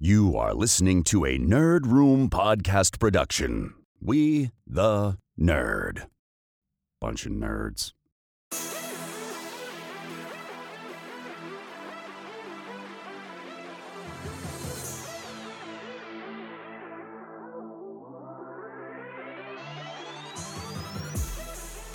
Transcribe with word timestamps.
You 0.00 0.36
are 0.36 0.54
listening 0.54 1.02
to 1.04 1.24
a 1.24 1.38
Nerd 1.38 1.84
Room 1.86 2.30
podcast 2.30 3.00
production. 3.00 3.74
We, 4.00 4.52
the 4.64 5.18
nerd. 5.36 6.06
Bunch 7.00 7.26
of 7.26 7.32
nerds. 7.32 7.94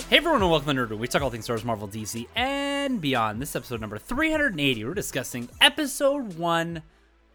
Hey 0.10 0.18
everyone, 0.18 0.42
and 0.42 0.52
welcome 0.52 0.76
to 0.76 0.82
Nerd 0.82 0.90
Room. 0.90 1.00
We 1.00 1.08
talk 1.08 1.22
all 1.22 1.30
things 1.30 1.46
Star 1.46 1.54
Wars, 1.54 1.64
Marvel, 1.64 1.88
DC, 1.88 2.28
and 2.36 3.00
beyond. 3.00 3.42
This 3.42 3.52
is 3.52 3.56
episode 3.56 3.80
number 3.80 3.98
380. 3.98 4.84
We're 4.84 4.94
discussing 4.94 5.48
episode 5.62 6.34
one 6.34 6.84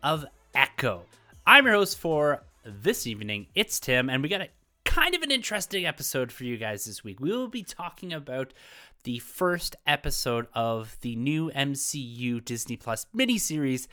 of 0.02 0.26
Echo. 0.58 1.04
I'm 1.46 1.66
your 1.66 1.76
host 1.76 1.98
for 1.98 2.42
this 2.64 3.06
evening. 3.06 3.46
It's 3.54 3.78
Tim, 3.78 4.10
and 4.10 4.24
we 4.24 4.28
got 4.28 4.40
a 4.40 4.48
kind 4.84 5.14
of 5.14 5.22
an 5.22 5.30
interesting 5.30 5.86
episode 5.86 6.32
for 6.32 6.42
you 6.42 6.56
guys 6.56 6.84
this 6.84 7.04
week. 7.04 7.20
We 7.20 7.30
will 7.30 7.46
be 7.46 7.62
talking 7.62 8.12
about 8.12 8.52
the 9.04 9.20
first 9.20 9.76
episode 9.86 10.48
of 10.54 10.96
the 11.02 11.14
new 11.14 11.52
MCU 11.52 12.44
Disney 12.44 12.76
Plus 12.76 13.06
miniseries, 13.16 13.86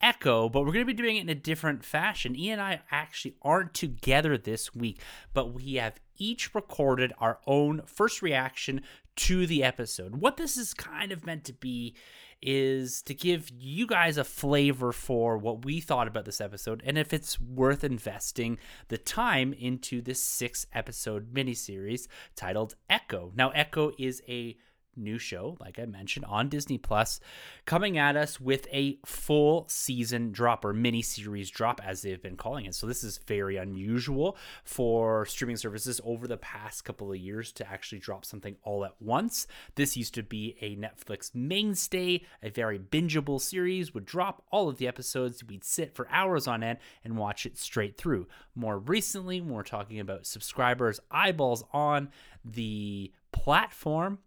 Echo, 0.00 0.48
but 0.48 0.60
we're 0.60 0.72
going 0.72 0.86
to 0.86 0.92
be 0.92 0.94
doing 0.94 1.16
it 1.16 1.22
in 1.22 1.28
a 1.28 1.34
different 1.34 1.84
fashion. 1.84 2.36
Ian 2.36 2.60
and 2.60 2.62
I 2.62 2.80
actually 2.90 3.34
aren't 3.42 3.74
together 3.74 4.38
this 4.38 4.74
week, 4.74 5.00
but 5.34 5.52
we 5.52 5.74
have 5.74 6.00
each 6.16 6.54
recorded 6.54 7.12
our 7.18 7.38
own 7.46 7.82
first 7.86 8.22
reaction 8.22 8.82
to 9.16 9.46
the 9.46 9.64
episode. 9.64 10.16
What 10.16 10.36
this 10.36 10.56
is 10.56 10.74
kind 10.74 11.10
of 11.10 11.26
meant 11.26 11.44
to 11.44 11.52
be 11.52 11.96
is 12.40 13.02
to 13.02 13.14
give 13.14 13.50
you 13.50 13.86
guys 13.86 14.16
a 14.16 14.22
flavor 14.22 14.92
for 14.92 15.36
what 15.36 15.64
we 15.64 15.80
thought 15.80 16.06
about 16.06 16.24
this 16.24 16.40
episode 16.40 16.80
and 16.86 16.96
if 16.96 17.12
it's 17.12 17.40
worth 17.40 17.82
investing 17.82 18.58
the 18.88 18.98
time 18.98 19.52
into 19.52 20.00
this 20.00 20.22
six 20.22 20.64
episode 20.72 21.34
miniseries 21.34 22.06
titled 22.36 22.76
Echo. 22.88 23.32
Now, 23.34 23.50
Echo 23.50 23.90
is 23.98 24.22
a 24.28 24.56
new 24.98 25.18
show, 25.18 25.56
like 25.60 25.78
I 25.78 25.86
mentioned, 25.86 26.24
on 26.26 26.48
Disney 26.48 26.78
Plus, 26.78 27.20
coming 27.64 27.98
at 27.98 28.16
us 28.16 28.40
with 28.40 28.66
a 28.72 28.98
full 29.06 29.66
season 29.68 30.32
drop 30.32 30.64
or 30.64 30.72
mini 30.72 31.02
series 31.02 31.50
drop, 31.50 31.80
as 31.84 32.02
they've 32.02 32.22
been 32.22 32.36
calling 32.36 32.66
it. 32.66 32.74
So 32.74 32.86
this 32.86 33.04
is 33.04 33.18
very 33.26 33.56
unusual 33.56 34.36
for 34.64 35.24
streaming 35.26 35.56
services 35.56 36.00
over 36.04 36.26
the 36.26 36.36
past 36.36 36.84
couple 36.84 37.10
of 37.10 37.18
years 37.18 37.52
to 37.52 37.68
actually 37.68 37.98
drop 37.98 38.24
something 38.24 38.56
all 38.62 38.84
at 38.84 38.94
once. 39.00 39.46
This 39.74 39.96
used 39.96 40.14
to 40.14 40.22
be 40.22 40.56
a 40.60 40.76
Netflix 40.76 41.34
mainstay, 41.34 42.24
a 42.42 42.50
very 42.50 42.78
bingeable 42.78 43.40
series, 43.40 43.94
would 43.94 44.04
drop 44.04 44.44
all 44.50 44.68
of 44.68 44.78
the 44.78 44.88
episodes. 44.88 45.44
We'd 45.44 45.64
sit 45.64 45.94
for 45.94 46.08
hours 46.10 46.46
on 46.46 46.62
end 46.62 46.78
and 47.04 47.16
watch 47.16 47.46
it 47.46 47.58
straight 47.58 47.96
through. 47.96 48.26
More 48.54 48.78
recently, 48.78 49.40
when 49.40 49.54
we're 49.54 49.62
talking 49.62 50.00
about 50.00 50.26
subscribers, 50.26 51.00
eyeballs 51.10 51.64
on 51.72 52.10
the 52.44 53.12
platform 53.32 54.18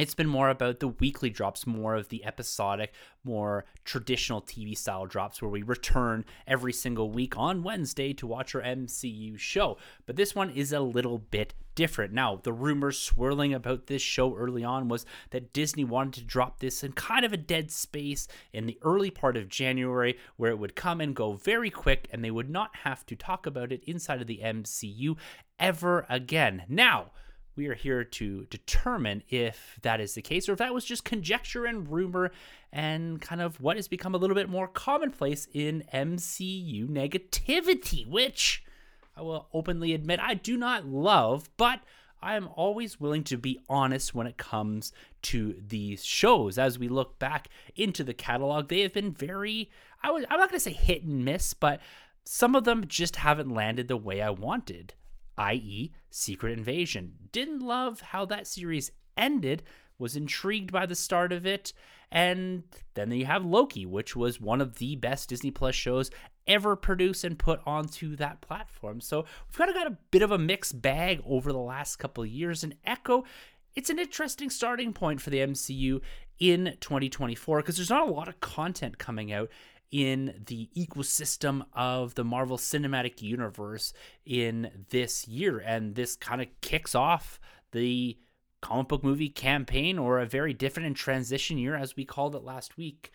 it's 0.00 0.14
been 0.14 0.28
more 0.28 0.48
about 0.48 0.80
the 0.80 0.88
weekly 0.88 1.30
drops, 1.30 1.66
more 1.66 1.94
of 1.94 2.08
the 2.08 2.24
episodic, 2.24 2.94
more 3.22 3.64
traditional 3.84 4.40
TV 4.40 4.76
style 4.76 5.04
drops 5.04 5.42
where 5.42 5.50
we 5.50 5.62
return 5.62 6.24
every 6.46 6.72
single 6.72 7.10
week 7.10 7.36
on 7.36 7.62
Wednesday 7.62 8.12
to 8.14 8.26
watch 8.26 8.54
our 8.54 8.62
MCU 8.62 9.38
show. 9.38 9.76
But 10.06 10.16
this 10.16 10.34
one 10.34 10.50
is 10.50 10.72
a 10.72 10.80
little 10.80 11.18
bit 11.18 11.54
different. 11.74 12.12
Now, 12.12 12.40
the 12.42 12.52
rumors 12.52 12.98
swirling 12.98 13.52
about 13.52 13.86
this 13.86 14.02
show 14.02 14.34
early 14.36 14.64
on 14.64 14.88
was 14.88 15.04
that 15.30 15.52
Disney 15.52 15.84
wanted 15.84 16.20
to 16.20 16.26
drop 16.26 16.60
this 16.60 16.82
in 16.82 16.92
kind 16.92 17.24
of 17.24 17.32
a 17.32 17.38
dead 17.38 17.70
space 17.70 18.26
in 18.52 18.66
the 18.66 18.78
early 18.82 19.10
part 19.10 19.36
of 19.36 19.48
January 19.48 20.18
where 20.36 20.50
it 20.50 20.58
would 20.58 20.74
come 20.74 21.00
and 21.00 21.14
go 21.14 21.34
very 21.34 21.70
quick 21.70 22.08
and 22.10 22.24
they 22.24 22.30
would 22.30 22.50
not 22.50 22.74
have 22.84 23.04
to 23.06 23.16
talk 23.16 23.46
about 23.46 23.72
it 23.72 23.84
inside 23.84 24.20
of 24.20 24.26
the 24.26 24.40
MCU 24.42 25.16
ever 25.58 26.06
again. 26.08 26.64
Now, 26.68 27.10
we 27.60 27.66
are 27.66 27.74
here 27.74 28.04
to 28.04 28.46
determine 28.48 29.22
if 29.28 29.78
that 29.82 30.00
is 30.00 30.14
the 30.14 30.22
case 30.22 30.48
or 30.48 30.52
if 30.52 30.58
that 30.58 30.72
was 30.72 30.82
just 30.82 31.04
conjecture 31.04 31.66
and 31.66 31.92
rumor 31.92 32.32
and 32.72 33.20
kind 33.20 33.42
of 33.42 33.60
what 33.60 33.76
has 33.76 33.86
become 33.86 34.14
a 34.14 34.18
little 34.18 34.34
bit 34.34 34.48
more 34.48 34.66
commonplace 34.66 35.46
in 35.52 35.84
MCU 35.92 36.88
negativity, 36.88 38.08
which 38.08 38.64
I 39.14 39.20
will 39.20 39.46
openly 39.52 39.92
admit 39.92 40.20
I 40.20 40.32
do 40.32 40.56
not 40.56 40.86
love, 40.86 41.50
but 41.58 41.80
I 42.22 42.34
am 42.34 42.48
always 42.54 42.98
willing 42.98 43.24
to 43.24 43.36
be 43.36 43.60
honest 43.68 44.14
when 44.14 44.26
it 44.26 44.38
comes 44.38 44.94
to 45.22 45.54
these 45.60 46.02
shows. 46.02 46.56
As 46.56 46.78
we 46.78 46.88
look 46.88 47.18
back 47.18 47.48
into 47.76 48.02
the 48.02 48.14
catalog, 48.14 48.68
they 48.68 48.80
have 48.80 48.94
been 48.94 49.12
very, 49.12 49.70
I 50.02 50.10
would, 50.12 50.24
I'm 50.30 50.40
not 50.40 50.48
going 50.48 50.58
to 50.58 50.64
say 50.64 50.72
hit 50.72 51.04
and 51.04 51.26
miss, 51.26 51.52
but 51.52 51.82
some 52.24 52.54
of 52.54 52.64
them 52.64 52.86
just 52.88 53.16
haven't 53.16 53.52
landed 53.52 53.88
the 53.88 53.98
way 53.98 54.22
I 54.22 54.30
wanted 54.30 54.94
i.e., 55.40 55.90
Secret 56.10 56.56
Invasion. 56.56 57.14
Didn't 57.32 57.60
love 57.60 58.00
how 58.00 58.26
that 58.26 58.46
series 58.46 58.92
ended, 59.16 59.62
was 59.98 60.14
intrigued 60.14 60.70
by 60.70 60.84
the 60.86 60.94
start 60.94 61.32
of 61.32 61.46
it, 61.46 61.72
and 62.12 62.64
then 62.94 63.10
you 63.10 63.24
have 63.24 63.44
Loki, 63.44 63.86
which 63.86 64.14
was 64.14 64.40
one 64.40 64.60
of 64.60 64.76
the 64.76 64.96
best 64.96 65.28
Disney 65.28 65.50
Plus 65.50 65.74
shows 65.74 66.10
ever 66.46 66.76
produced 66.76 67.24
and 67.24 67.38
put 67.38 67.60
onto 67.64 68.16
that 68.16 68.40
platform. 68.40 69.00
So 69.00 69.24
we've 69.46 69.56
kind 69.56 69.70
of 69.70 69.76
got 69.76 69.86
a 69.86 69.96
bit 70.10 70.22
of 70.22 70.30
a 70.30 70.38
mixed 70.38 70.82
bag 70.82 71.22
over 71.24 71.52
the 71.52 71.58
last 71.58 71.96
couple 71.96 72.22
of 72.22 72.30
years, 72.30 72.62
and 72.62 72.74
Echo. 72.84 73.24
It's 73.76 73.88
an 73.88 74.00
interesting 74.00 74.50
starting 74.50 74.92
point 74.92 75.20
for 75.20 75.30
the 75.30 75.38
MCU 75.38 76.00
in 76.40 76.76
2024 76.80 77.58
because 77.58 77.76
there's 77.76 77.88
not 77.88 78.08
a 78.08 78.12
lot 78.12 78.26
of 78.26 78.40
content 78.40 78.98
coming 78.98 79.32
out 79.32 79.48
in 79.90 80.44
the 80.46 80.68
ecosystem 80.76 81.64
of 81.72 82.14
the 82.14 82.24
Marvel 82.24 82.56
Cinematic 82.56 83.22
Universe 83.22 83.92
in 84.24 84.84
this 84.90 85.26
year. 85.26 85.58
And 85.58 85.94
this 85.94 86.16
kind 86.16 86.40
of 86.40 86.48
kicks 86.60 86.94
off 86.94 87.40
the 87.72 88.18
comic 88.60 88.88
book 88.88 89.04
movie 89.04 89.28
campaign 89.28 89.98
or 89.98 90.18
a 90.18 90.26
very 90.26 90.52
different 90.52 90.86
and 90.86 90.96
transition 90.96 91.58
year, 91.58 91.74
as 91.74 91.96
we 91.96 92.04
called 92.04 92.34
it 92.34 92.44
last 92.44 92.76
week. 92.76 93.10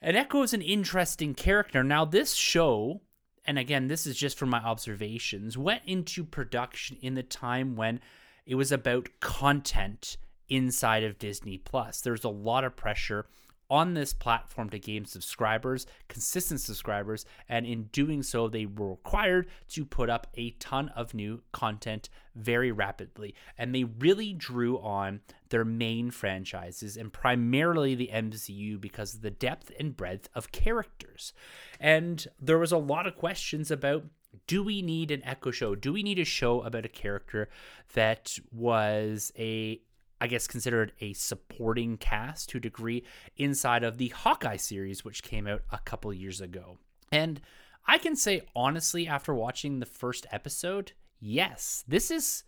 And 0.00 0.16
Echo 0.16 0.42
is 0.42 0.54
an 0.54 0.62
interesting 0.62 1.34
character. 1.34 1.84
Now, 1.84 2.04
this 2.04 2.34
show, 2.34 3.02
and 3.44 3.58
again, 3.58 3.88
this 3.88 4.06
is 4.06 4.16
just 4.16 4.38
from 4.38 4.48
my 4.48 4.60
observations, 4.60 5.58
went 5.58 5.82
into 5.86 6.24
production 6.24 6.96
in 7.02 7.14
the 7.14 7.22
time 7.22 7.76
when 7.76 8.00
it 8.46 8.54
was 8.54 8.72
about 8.72 9.08
content 9.20 10.16
inside 10.48 11.04
of 11.04 11.18
Disney 11.18 11.58
Plus. 11.58 12.00
There's 12.00 12.24
a 12.24 12.30
lot 12.30 12.64
of 12.64 12.76
pressure 12.76 13.26
on 13.70 13.94
this 13.94 14.12
platform 14.12 14.68
to 14.70 14.78
gain 14.78 15.04
subscribers, 15.04 15.86
consistent 16.08 16.60
subscribers, 16.60 17.24
and 17.48 17.64
in 17.64 17.84
doing 17.84 18.22
so, 18.22 18.48
they 18.48 18.66
were 18.66 18.90
required 18.90 19.46
to 19.68 19.84
put 19.84 20.10
up 20.10 20.26
a 20.34 20.50
ton 20.52 20.88
of 20.90 21.14
new 21.14 21.40
content 21.52 22.08
very 22.34 22.72
rapidly. 22.72 23.34
And 23.56 23.74
they 23.74 23.84
really 23.84 24.32
drew 24.32 24.78
on 24.78 25.20
their 25.50 25.64
main 25.64 26.10
franchises 26.10 26.96
and 26.96 27.12
primarily 27.12 27.94
the 27.94 28.10
MCU 28.12 28.80
because 28.80 29.14
of 29.14 29.22
the 29.22 29.30
depth 29.30 29.70
and 29.78 29.96
breadth 29.96 30.28
of 30.34 30.52
characters. 30.52 31.32
And 31.78 32.26
there 32.40 32.58
was 32.58 32.72
a 32.72 32.78
lot 32.78 33.06
of 33.06 33.16
questions 33.16 33.70
about 33.70 34.04
do 34.46 34.62
we 34.62 34.80
need 34.80 35.10
an 35.10 35.24
echo 35.24 35.50
show 35.50 35.74
do 35.74 35.92
we 35.92 36.04
need 36.04 36.18
a 36.18 36.24
show 36.24 36.62
about 36.62 36.84
a 36.84 36.88
character 36.88 37.48
that 37.94 38.38
was 38.52 39.32
a 39.36 39.80
I 40.20 40.26
guess, 40.26 40.46
considered 40.46 40.92
a 41.00 41.12
supporting 41.14 41.96
cast 41.96 42.50
to 42.50 42.58
a 42.58 42.60
degree 42.60 43.04
inside 43.36 43.82
of 43.84 43.98
the 43.98 44.08
Hawkeye 44.08 44.56
series, 44.56 45.04
which 45.04 45.22
came 45.22 45.46
out 45.46 45.62
a 45.72 45.78
couple 45.78 46.12
years 46.12 46.40
ago. 46.40 46.78
And 47.10 47.40
I 47.86 47.98
can 47.98 48.16
say 48.16 48.42
honestly, 48.54 49.08
after 49.08 49.34
watching 49.34 49.80
the 49.80 49.86
first 49.86 50.26
episode, 50.30 50.92
yes, 51.18 51.84
this 51.88 52.10
is 52.10 52.44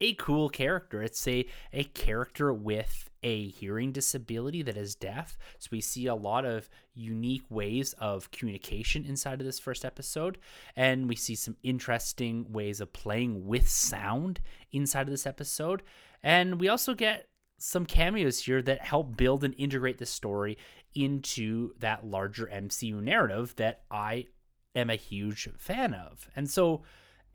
a 0.00 0.14
cool 0.14 0.48
character. 0.48 1.02
It's 1.02 1.26
a, 1.28 1.46
a 1.72 1.84
character 1.84 2.52
with 2.52 3.08
a 3.22 3.48
hearing 3.48 3.92
disability 3.92 4.62
that 4.62 4.76
is 4.76 4.94
deaf. 4.94 5.38
So 5.58 5.68
we 5.70 5.80
see 5.80 6.06
a 6.06 6.14
lot 6.14 6.44
of 6.44 6.68
unique 6.94 7.44
ways 7.48 7.94
of 7.94 8.30
communication 8.30 9.04
inside 9.04 9.40
of 9.40 9.46
this 9.46 9.58
first 9.58 9.84
episode. 9.84 10.38
And 10.76 11.08
we 11.08 11.16
see 11.16 11.34
some 11.34 11.56
interesting 11.62 12.52
ways 12.52 12.80
of 12.80 12.92
playing 12.92 13.46
with 13.46 13.68
sound 13.68 14.40
inside 14.72 15.02
of 15.02 15.10
this 15.10 15.26
episode. 15.26 15.82
And 16.22 16.60
we 16.60 16.68
also 16.68 16.94
get 16.94 17.26
some 17.58 17.86
cameos 17.86 18.40
here 18.40 18.60
that 18.62 18.80
help 18.80 19.16
build 19.16 19.44
and 19.44 19.54
integrate 19.56 19.98
the 19.98 20.06
story 20.06 20.58
into 20.94 21.72
that 21.78 22.04
larger 22.04 22.46
MCU 22.52 23.00
narrative 23.00 23.54
that 23.56 23.82
I 23.90 24.26
am 24.74 24.90
a 24.90 24.96
huge 24.96 25.48
fan 25.58 25.94
of. 25.94 26.28
And 26.34 26.50
so, 26.50 26.82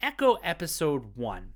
Echo 0.01 0.36
episode 0.44 1.16
one. 1.16 1.54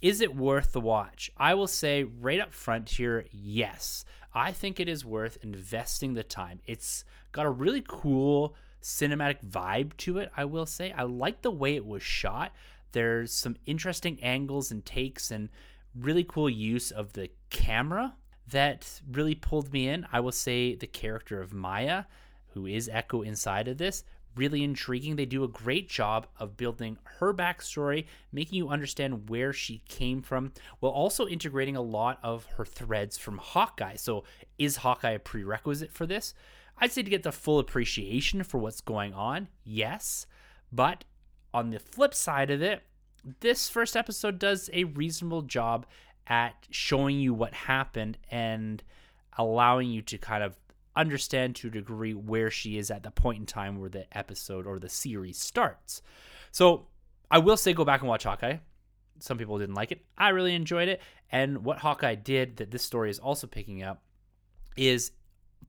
Is 0.00 0.20
it 0.20 0.36
worth 0.36 0.72
the 0.72 0.80
watch? 0.80 1.30
I 1.36 1.54
will 1.54 1.66
say 1.66 2.04
right 2.04 2.40
up 2.40 2.54
front 2.54 2.88
here, 2.88 3.26
yes. 3.32 4.04
I 4.32 4.52
think 4.52 4.78
it 4.78 4.88
is 4.88 5.04
worth 5.04 5.38
investing 5.42 6.14
the 6.14 6.22
time. 6.22 6.60
It's 6.66 7.04
got 7.32 7.46
a 7.46 7.50
really 7.50 7.82
cool 7.86 8.54
cinematic 8.80 9.44
vibe 9.44 9.96
to 9.98 10.18
it, 10.18 10.30
I 10.36 10.44
will 10.44 10.66
say. 10.66 10.92
I 10.92 11.02
like 11.02 11.42
the 11.42 11.50
way 11.50 11.74
it 11.74 11.84
was 11.84 12.02
shot. 12.02 12.52
There's 12.92 13.32
some 13.32 13.56
interesting 13.66 14.22
angles 14.22 14.70
and 14.70 14.84
takes 14.84 15.32
and 15.32 15.48
really 15.96 16.24
cool 16.24 16.48
use 16.48 16.92
of 16.92 17.14
the 17.14 17.30
camera 17.50 18.14
that 18.50 19.00
really 19.10 19.34
pulled 19.34 19.72
me 19.72 19.88
in. 19.88 20.06
I 20.12 20.20
will 20.20 20.32
say 20.32 20.76
the 20.76 20.86
character 20.86 21.40
of 21.40 21.52
Maya, 21.52 22.04
who 22.52 22.66
is 22.66 22.88
Echo 22.88 23.22
inside 23.22 23.66
of 23.66 23.78
this, 23.78 24.04
really 24.38 24.62
intriguing. 24.62 25.16
They 25.16 25.26
do 25.26 25.44
a 25.44 25.48
great 25.48 25.88
job 25.88 26.28
of 26.38 26.56
building 26.56 26.96
her 27.18 27.34
backstory, 27.34 28.06
making 28.32 28.56
you 28.56 28.68
understand 28.68 29.28
where 29.28 29.52
she 29.52 29.82
came 29.88 30.22
from, 30.22 30.52
while 30.78 30.92
also 30.92 31.26
integrating 31.26 31.76
a 31.76 31.82
lot 31.82 32.18
of 32.22 32.46
her 32.56 32.64
threads 32.64 33.18
from 33.18 33.38
Hawkeye. 33.38 33.96
So, 33.96 34.24
is 34.56 34.76
Hawkeye 34.76 35.10
a 35.10 35.18
prerequisite 35.18 35.92
for 35.92 36.06
this? 36.06 36.34
I'd 36.78 36.92
say 36.92 37.02
to 37.02 37.10
get 37.10 37.24
the 37.24 37.32
full 37.32 37.58
appreciation 37.58 38.44
for 38.44 38.58
what's 38.58 38.80
going 38.80 39.12
on, 39.12 39.48
yes. 39.64 40.26
But 40.72 41.04
on 41.52 41.70
the 41.70 41.80
flip 41.80 42.14
side 42.14 42.50
of 42.50 42.62
it, 42.62 42.82
this 43.40 43.68
first 43.68 43.96
episode 43.96 44.38
does 44.38 44.70
a 44.72 44.84
reasonable 44.84 45.42
job 45.42 45.86
at 46.28 46.54
showing 46.70 47.18
you 47.18 47.34
what 47.34 47.52
happened 47.52 48.18
and 48.30 48.82
allowing 49.36 49.88
you 49.90 50.02
to 50.02 50.18
kind 50.18 50.44
of 50.44 50.56
understand 50.98 51.56
to 51.56 51.68
a 51.68 51.70
degree 51.70 52.12
where 52.12 52.50
she 52.50 52.76
is 52.76 52.90
at 52.90 53.02
the 53.02 53.10
point 53.10 53.38
in 53.40 53.46
time 53.46 53.78
where 53.78 53.88
the 53.88 54.06
episode 54.16 54.66
or 54.66 54.78
the 54.78 54.88
series 54.88 55.38
starts. 55.38 56.02
So 56.50 56.88
I 57.30 57.38
will 57.38 57.56
say 57.56 57.72
go 57.72 57.84
back 57.84 58.00
and 58.00 58.08
watch 58.08 58.24
Hawkeye. 58.24 58.56
Some 59.20 59.38
people 59.38 59.58
didn't 59.58 59.74
like 59.74 59.92
it. 59.92 60.04
I 60.16 60.30
really 60.30 60.54
enjoyed 60.54 60.88
it. 60.88 61.00
And 61.30 61.64
what 61.64 61.78
Hawkeye 61.78 62.16
did 62.16 62.58
that 62.58 62.70
this 62.70 62.84
story 62.84 63.10
is 63.10 63.18
also 63.18 63.46
picking 63.46 63.82
up 63.82 64.02
is 64.76 65.12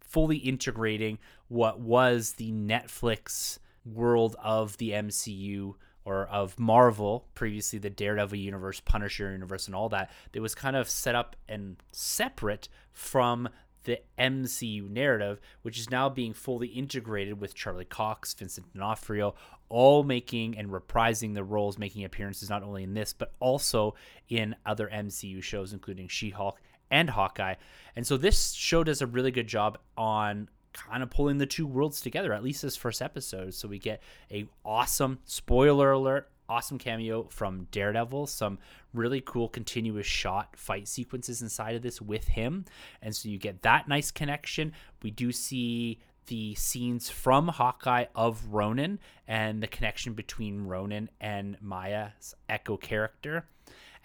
fully 0.01 0.37
integrating 0.37 1.19
what 1.47 1.79
was 1.79 2.33
the 2.33 2.51
Netflix 2.51 3.59
world 3.85 4.35
of 4.43 4.77
the 4.77 4.91
MCU 4.91 5.75
or 6.05 6.27
of 6.27 6.59
Marvel, 6.59 7.27
previously 7.35 7.77
the 7.77 7.89
Daredevil 7.89 8.37
universe, 8.37 8.79
Punisher 8.79 9.31
universe, 9.31 9.67
and 9.67 9.75
all 9.75 9.89
that, 9.89 10.11
that 10.31 10.41
was 10.41 10.55
kind 10.55 10.75
of 10.75 10.89
set 10.89 11.13
up 11.13 11.35
and 11.47 11.77
separate 11.91 12.67
from 12.91 13.49
the 13.83 13.99
MCU 14.17 14.89
narrative, 14.89 15.39
which 15.61 15.79
is 15.79 15.89
now 15.89 16.09
being 16.09 16.33
fully 16.33 16.67
integrated 16.67 17.39
with 17.39 17.55
Charlie 17.55 17.85
Cox, 17.85 18.33
Vincent 18.33 18.73
D'Onofrio, 18.73 19.35
all 19.69 20.03
making 20.03 20.57
and 20.57 20.69
reprising 20.69 21.33
the 21.33 21.43
roles, 21.43 21.77
making 21.77 22.03
appearances 22.03 22.49
not 22.49 22.63
only 22.63 22.83
in 22.83 22.93
this, 22.93 23.13
but 23.13 23.33
also 23.39 23.95
in 24.27 24.55
other 24.65 24.89
MCU 24.93 25.41
shows, 25.41 25.73
including 25.73 26.07
She 26.07 26.29
Hulk 26.29 26.59
and 26.91 27.09
Hawkeye. 27.09 27.55
And 27.95 28.05
so 28.05 28.17
this 28.17 28.51
show 28.51 28.83
does 28.83 29.01
a 29.01 29.07
really 29.07 29.31
good 29.31 29.47
job 29.47 29.77
on 29.97 30.49
kind 30.73 31.03
of 31.03 31.09
pulling 31.09 31.37
the 31.37 31.45
two 31.45 31.67
worlds 31.67 32.01
together, 32.01 32.33
at 32.33 32.43
least 32.43 32.61
this 32.61 32.75
first 32.75 33.01
episode. 33.01 33.53
So 33.53 33.67
we 33.67 33.79
get 33.79 34.01
a 34.31 34.45
awesome 34.63 35.19
spoiler 35.25 35.91
alert, 35.91 36.29
awesome 36.49 36.77
cameo 36.77 37.23
from 37.29 37.67
Daredevil, 37.71 38.27
some 38.27 38.57
really 38.93 39.21
cool 39.21 39.47
continuous 39.47 40.07
shot 40.07 40.55
fight 40.55 40.87
sequences 40.87 41.41
inside 41.41 41.75
of 41.75 41.81
this 41.81 42.01
with 42.01 42.27
him. 42.27 42.65
And 43.01 43.15
so 43.15 43.29
you 43.29 43.37
get 43.37 43.61
that 43.61 43.87
nice 43.87 44.11
connection. 44.11 44.73
We 45.03 45.11
do 45.11 45.31
see 45.31 45.99
the 46.27 46.55
scenes 46.55 47.09
from 47.09 47.47
Hawkeye 47.47 48.05
of 48.15 48.47
Ronin 48.47 48.99
and 49.27 49.63
the 49.63 49.67
connection 49.67 50.13
between 50.13 50.65
Ronin 50.65 51.09
and 51.19 51.57
Maya's 51.61 52.35
Echo 52.47 52.77
character, 52.77 53.45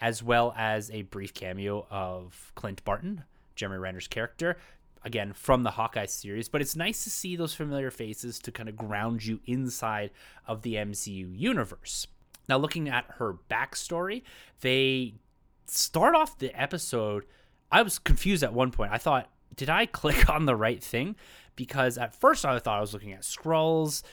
as 0.01 0.23
well 0.23 0.53
as 0.57 0.89
a 0.91 1.03
brief 1.03 1.33
cameo 1.33 1.85
of 1.89 2.51
Clint 2.55 2.83
Barton, 2.83 3.23
Jeremy 3.55 3.77
Renner's 3.77 4.07
character, 4.07 4.57
again 5.05 5.31
from 5.33 5.63
the 5.63 5.71
Hawkeye 5.71 6.07
series, 6.07 6.49
but 6.49 6.61
it's 6.61 6.75
nice 6.75 7.03
to 7.03 7.11
see 7.11 7.35
those 7.35 7.53
familiar 7.53 7.91
faces 7.91 8.39
to 8.39 8.51
kind 8.51 8.67
of 8.67 8.75
ground 8.75 9.23
you 9.23 9.39
inside 9.45 10.09
of 10.47 10.63
the 10.63 10.73
MCU 10.73 11.31
universe. 11.37 12.07
Now, 12.47 12.57
looking 12.57 12.89
at 12.89 13.05
her 13.17 13.35
backstory, 13.49 14.23
they 14.61 15.15
start 15.67 16.15
off 16.15 16.37
the 16.37 16.53
episode. 16.59 17.25
I 17.71 17.81
was 17.81 17.99
confused 17.99 18.43
at 18.43 18.53
one 18.53 18.71
point. 18.71 18.91
I 18.91 18.97
thought, 18.97 19.29
did 19.55 19.69
I 19.69 19.85
click 19.85 20.29
on 20.29 20.45
the 20.45 20.55
right 20.55 20.83
thing? 20.83 21.15
Because 21.55 21.97
at 21.97 22.13
first 22.13 22.45
I 22.45 22.57
thought 22.59 22.77
I 22.77 22.81
was 22.81 22.93
looking 22.93 23.13
at 23.13 23.21
Skrulls. 23.21 24.03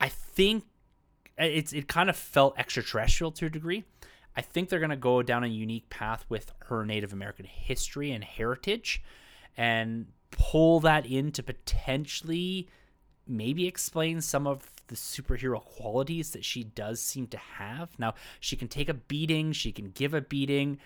I 0.00 0.08
think 0.08 0.64
it's 1.38 1.72
it 1.72 1.88
kind 1.88 2.10
of 2.10 2.16
felt 2.16 2.58
extraterrestrial 2.58 3.30
to 3.32 3.46
a 3.46 3.50
degree. 3.50 3.84
I 4.34 4.40
think 4.40 4.68
they're 4.68 4.78
going 4.78 4.90
to 4.90 4.96
go 4.96 5.22
down 5.22 5.44
a 5.44 5.48
unique 5.48 5.90
path 5.90 6.24
with 6.28 6.52
her 6.66 6.86
Native 6.86 7.12
American 7.12 7.44
history 7.44 8.12
and 8.12 8.24
heritage 8.24 9.02
and 9.56 10.06
pull 10.30 10.80
that 10.80 11.04
in 11.04 11.32
to 11.32 11.42
potentially 11.42 12.68
maybe 13.26 13.66
explain 13.66 14.20
some 14.20 14.46
of 14.46 14.71
the 14.88 14.94
superhero 14.94 15.64
qualities 15.64 16.30
that 16.30 16.44
she 16.44 16.64
does 16.64 17.00
seem 17.00 17.26
to 17.28 17.36
have. 17.36 17.98
Now, 17.98 18.14
she 18.40 18.56
can 18.56 18.68
take 18.68 18.88
a 18.88 18.94
beating, 18.94 19.52
she 19.52 19.72
can 19.72 19.90
give 19.90 20.14
a 20.14 20.20
beating. 20.20 20.78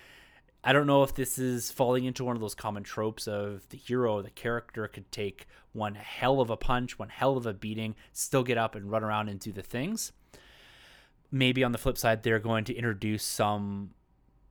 I 0.62 0.72
don't 0.72 0.86
know 0.86 1.02
if 1.02 1.14
this 1.14 1.38
is 1.38 1.70
falling 1.70 2.04
into 2.04 2.24
one 2.24 2.34
of 2.34 2.40
those 2.40 2.54
common 2.54 2.82
tropes 2.82 3.28
of 3.28 3.68
the 3.68 3.76
hero, 3.76 4.20
the 4.22 4.30
character 4.30 4.88
could 4.88 5.10
take 5.12 5.46
one 5.72 5.94
hell 5.94 6.40
of 6.40 6.50
a 6.50 6.56
punch, 6.56 6.98
one 6.98 7.08
hell 7.08 7.36
of 7.36 7.46
a 7.46 7.54
beating, 7.54 7.94
still 8.12 8.42
get 8.42 8.58
up 8.58 8.74
and 8.74 8.90
run 8.90 9.04
around 9.04 9.28
and 9.28 9.38
do 9.38 9.52
the 9.52 9.62
things. 9.62 10.12
Maybe 11.30 11.62
on 11.62 11.72
the 11.72 11.78
flip 11.78 11.98
side, 11.98 12.22
they're 12.22 12.38
going 12.38 12.64
to 12.64 12.74
introduce 12.74 13.22
some 13.22 13.90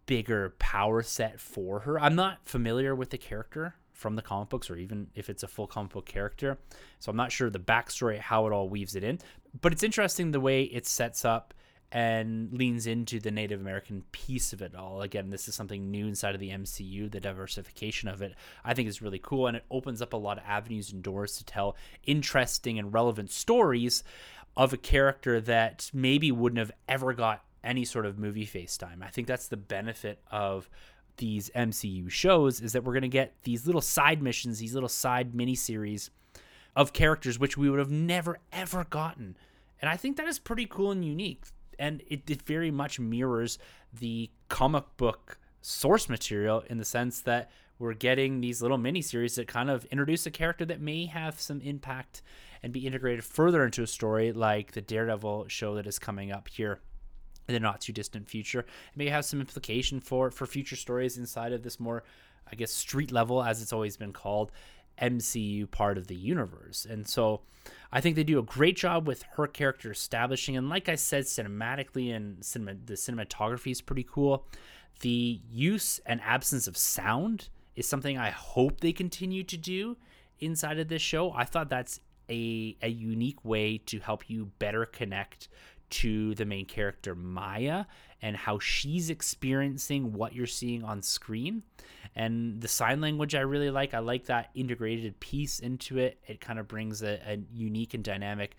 bigger 0.05 0.55
power 0.59 1.01
set 1.01 1.39
for 1.39 1.81
her. 1.81 1.99
I'm 1.99 2.15
not 2.15 2.45
familiar 2.45 2.95
with 2.95 3.09
the 3.09 3.17
character 3.17 3.75
from 3.95 4.15
the 4.15 4.21
comic 4.21 4.49
books 4.49 4.69
or 4.69 4.75
even 4.75 5.07
if 5.15 5.29
it's 5.29 5.41
a 5.41 5.47
full 5.47 5.67
comic 5.67 5.93
book 5.93 6.05
character. 6.05 6.57
So 6.99 7.09
I'm 7.09 7.15
not 7.15 7.31
sure 7.31 7.49
the 7.49 7.59
backstory, 7.59 8.19
how 8.19 8.45
it 8.45 8.53
all 8.53 8.69
weaves 8.69 8.95
it 8.95 9.03
in. 9.03 9.19
But 9.61 9.71
it's 9.71 9.83
interesting 9.83 10.31
the 10.31 10.39
way 10.39 10.63
it 10.63 10.85
sets 10.85 11.23
up 11.23 11.53
and 11.91 12.51
leans 12.51 12.87
into 12.87 13.19
the 13.19 13.31
Native 13.31 13.61
American 13.61 14.03
piece 14.11 14.51
of 14.51 14.61
it 14.61 14.75
all. 14.75 15.01
Again, 15.01 15.29
this 15.29 15.47
is 15.47 15.55
something 15.55 15.91
new 15.91 16.07
inside 16.07 16.35
of 16.35 16.41
the 16.41 16.49
MCU, 16.49 17.09
the 17.09 17.21
diversification 17.21 18.09
of 18.09 18.21
it. 18.21 18.35
I 18.65 18.73
think 18.73 18.89
is 18.89 19.01
really 19.01 19.19
cool 19.19 19.47
and 19.47 19.55
it 19.55 19.65
opens 19.71 20.01
up 20.01 20.11
a 20.11 20.17
lot 20.17 20.37
of 20.37 20.43
avenues 20.45 20.91
and 20.91 21.01
doors 21.01 21.37
to 21.37 21.45
tell 21.45 21.77
interesting 22.03 22.77
and 22.77 22.93
relevant 22.93 23.31
stories 23.31 24.03
of 24.57 24.73
a 24.73 24.77
character 24.77 25.39
that 25.41 25.89
maybe 25.93 26.31
wouldn't 26.31 26.59
have 26.59 26.71
ever 26.89 27.13
got 27.13 27.43
any 27.63 27.85
sort 27.85 28.05
of 28.05 28.19
movie 28.19 28.45
face 28.45 28.77
time. 28.77 29.01
I 29.01 29.09
think 29.09 29.27
that's 29.27 29.47
the 29.47 29.57
benefit 29.57 30.21
of 30.29 30.69
these 31.17 31.49
MCU 31.55 32.09
shows 32.09 32.61
is 32.61 32.73
that 32.73 32.83
we're 32.83 32.93
going 32.93 33.01
to 33.03 33.07
get 33.07 33.33
these 33.43 33.65
little 33.65 33.81
side 33.81 34.21
missions, 34.21 34.59
these 34.59 34.73
little 34.73 34.89
side 34.89 35.33
miniseries 35.33 36.09
of 36.75 36.93
characters 36.93 37.39
which 37.39 37.57
we 37.57 37.69
would 37.69 37.79
have 37.79 37.91
never 37.91 38.39
ever 38.51 38.85
gotten. 38.89 39.37
And 39.81 39.89
I 39.89 39.97
think 39.97 40.17
that 40.17 40.27
is 40.27 40.39
pretty 40.39 40.65
cool 40.65 40.91
and 40.91 41.05
unique. 41.05 41.43
And 41.77 42.01
it, 42.07 42.29
it 42.29 42.41
very 42.43 42.71
much 42.71 42.99
mirrors 42.99 43.57
the 43.93 44.29
comic 44.49 44.85
book 44.97 45.39
source 45.61 46.09
material 46.09 46.63
in 46.69 46.77
the 46.77 46.85
sense 46.85 47.21
that 47.21 47.49
we're 47.79 47.93
getting 47.93 48.39
these 48.39 48.61
little 48.61 48.77
miniseries 48.77 49.35
that 49.35 49.47
kind 49.47 49.69
of 49.69 49.83
introduce 49.85 50.25
a 50.25 50.31
character 50.31 50.63
that 50.65 50.79
may 50.79 51.05
have 51.05 51.39
some 51.39 51.59
impact 51.61 52.21
and 52.63 52.71
be 52.71 52.87
integrated 52.87 53.23
further 53.23 53.65
into 53.65 53.83
a 53.83 53.87
story 53.87 54.31
like 54.31 54.71
the 54.71 54.81
Daredevil 54.81 55.47
show 55.49 55.75
that 55.75 55.85
is 55.85 55.99
coming 55.99 56.31
up 56.31 56.47
here 56.47 56.79
in 57.47 57.53
the 57.53 57.59
not 57.59 57.81
too 57.81 57.93
distant 57.93 58.27
future. 58.27 58.59
It 58.59 58.97
may 58.97 59.09
have 59.09 59.25
some 59.25 59.39
implication 59.39 59.99
for 59.99 60.31
for 60.31 60.45
future 60.45 60.75
stories 60.75 61.17
inside 61.17 61.53
of 61.53 61.63
this 61.63 61.79
more, 61.79 62.03
I 62.51 62.55
guess, 62.55 62.71
street 62.71 63.11
level, 63.11 63.43
as 63.43 63.61
it's 63.61 63.73
always 63.73 63.97
been 63.97 64.13
called, 64.13 64.51
MCU 65.01 65.69
part 65.69 65.97
of 65.97 66.07
the 66.07 66.15
universe. 66.15 66.85
And 66.89 67.07
so 67.07 67.41
I 67.91 68.01
think 68.01 68.15
they 68.15 68.23
do 68.23 68.39
a 68.39 68.43
great 68.43 68.77
job 68.77 69.07
with 69.07 69.23
her 69.35 69.47
character 69.47 69.91
establishing. 69.91 70.57
And 70.57 70.69
like 70.69 70.89
I 70.89 70.95
said, 70.95 71.25
cinematically 71.25 72.15
and 72.15 72.43
cinema, 72.43 72.75
the 72.85 72.93
cinematography 72.93 73.71
is 73.71 73.81
pretty 73.81 74.05
cool. 74.09 74.47
The 75.01 75.41
use 75.49 75.99
and 76.05 76.21
absence 76.21 76.67
of 76.67 76.77
sound 76.77 77.49
is 77.75 77.87
something 77.87 78.17
I 78.17 78.29
hope 78.29 78.79
they 78.79 78.93
continue 78.93 79.43
to 79.43 79.57
do 79.57 79.97
inside 80.39 80.79
of 80.79 80.87
this 80.87 81.01
show. 81.01 81.31
I 81.33 81.43
thought 81.43 81.69
that's 81.69 81.99
a, 82.29 82.77
a 82.81 82.87
unique 82.87 83.43
way 83.43 83.77
to 83.77 83.99
help 83.99 84.29
you 84.29 84.51
better 84.59 84.85
connect 84.85 85.47
to 85.89 86.35
the 86.35 86.45
main 86.45 86.65
character 86.65 87.15
Maya 87.15 87.85
and 88.21 88.35
how 88.35 88.59
she's 88.59 89.09
experiencing 89.09 90.13
what 90.13 90.33
you're 90.33 90.47
seeing 90.47 90.83
on 90.83 91.01
screen. 91.01 91.63
And 92.15 92.61
the 92.61 92.67
sign 92.67 93.01
language 93.01 93.35
I 93.35 93.41
really 93.41 93.69
like. 93.69 93.93
I 93.93 93.99
like 93.99 94.25
that 94.25 94.49
integrated 94.55 95.19
piece 95.19 95.59
into 95.59 95.97
it. 95.97 96.19
It 96.25 96.39
kind 96.39 96.59
of 96.59 96.67
brings 96.67 97.03
a, 97.03 97.19
a 97.27 97.39
unique 97.53 97.93
and 97.93 98.03
dynamic 98.03 98.55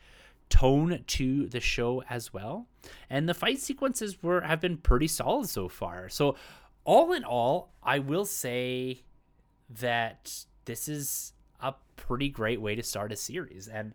tone 0.49 1.03
to 1.07 1.47
the 1.47 1.61
show 1.61 2.03
as 2.09 2.33
well. 2.33 2.67
And 3.11 3.29
the 3.29 3.35
fight 3.35 3.59
sequences 3.59 4.23
were 4.23 4.43
have 4.43 4.61
been 4.61 4.77
pretty 4.77 5.09
solid 5.09 5.49
so 5.49 5.69
far. 5.69 6.09
So 6.09 6.37
all 6.85 7.13
in 7.13 7.25
all, 7.25 7.73
I 7.83 7.99
will 7.99 8.25
say 8.25 9.03
that 9.81 10.45
this 10.67 10.89
is 10.89 11.33
a 11.61 11.75
pretty 11.97 12.29
great 12.29 12.61
way 12.61 12.75
to 12.75 12.83
start 12.83 13.11
a 13.11 13.17
series. 13.17 13.69
And 13.69 13.95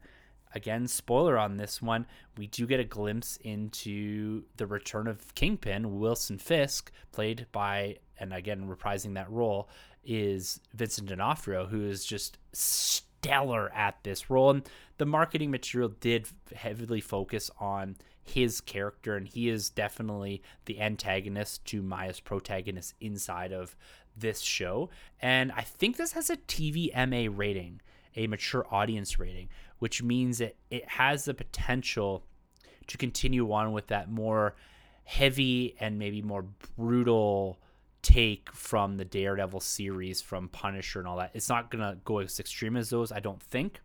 again, 0.54 0.88
spoiler 0.88 1.38
on 1.38 1.58
this 1.58 1.82
one, 1.82 2.06
we 2.38 2.48
do 2.48 2.66
get 2.66 2.80
a 2.80 2.86
glimpse 2.86 3.38
into 3.38 4.44
the 4.58 4.68
return 4.68 5.08
of 5.08 5.34
Kingpin. 5.36 6.00
Wilson 6.00 6.38
Fisk, 6.38 6.92
played 7.12 7.48
by, 7.52 7.98
and 8.20 8.34
again, 8.34 8.68
reprising 8.68 9.14
that 9.16 9.32
role, 9.32 9.70
is 10.04 10.60
Vincent 10.74 11.08
D'Onofrio, 11.08 11.68
who 11.68 11.86
is 11.86 12.06
just 12.06 12.38
stellar 12.54 13.72
at 13.74 14.04
this 14.04 14.30
role. 14.30 14.52
And 14.52 14.70
the 14.98 15.06
marketing 15.06 15.52
material 15.52 15.90
did 16.00 16.28
heavily 16.56 17.02
focus 17.02 17.52
on 17.60 17.98
his 18.24 18.62
character, 18.62 19.16
and 19.16 19.28
he 19.28 19.50
is 19.50 19.70
definitely 19.70 20.42
the 20.66 20.80
antagonist 20.80 21.66
to 21.66 21.82
Maya's 21.82 22.20
protagonist 22.20 22.94
inside 23.00 23.52
of 23.52 23.76
this 24.16 24.42
show. 24.42 24.90
And 25.22 25.52
I 25.52 25.62
think 25.62 25.98
this 25.98 26.14
has 26.14 26.30
a 26.30 26.38
TVMA 26.38 27.30
rating 27.36 27.82
a 28.16 28.28
mature 28.28 28.66
audience 28.72 29.20
rating, 29.20 29.50
which 29.80 30.04
means 30.04 30.40
that 30.40 30.56
it 30.70 30.88
has 30.88 31.26
the 31.26 31.34
potential 31.34 32.24
to 32.88 32.98
continue 32.98 33.52
on 33.52 33.72
with 33.72 33.88
that 33.88 34.10
more 34.10 34.56
heavy 35.04 35.76
and 35.80 35.98
maybe 35.98 36.22
more 36.22 36.46
brutal 36.76 37.60
take 38.02 38.52
from 38.52 38.98
the 38.98 39.06
Daredevil 39.06 39.60
series 39.60 40.22
from 40.22 40.50
Punisher 40.50 41.00
and 41.00 41.08
all 41.08 41.18
that. 41.18 41.32
It's 41.34 41.50
not 41.50 41.70
going 41.70 41.84
to 41.84 41.98
go 42.04 42.20
as 42.20 42.40
extreme 42.40 42.76
as 42.76 42.90
those, 42.90 43.12
I 43.12 43.20
don't 43.20 43.42
think. 43.42 43.80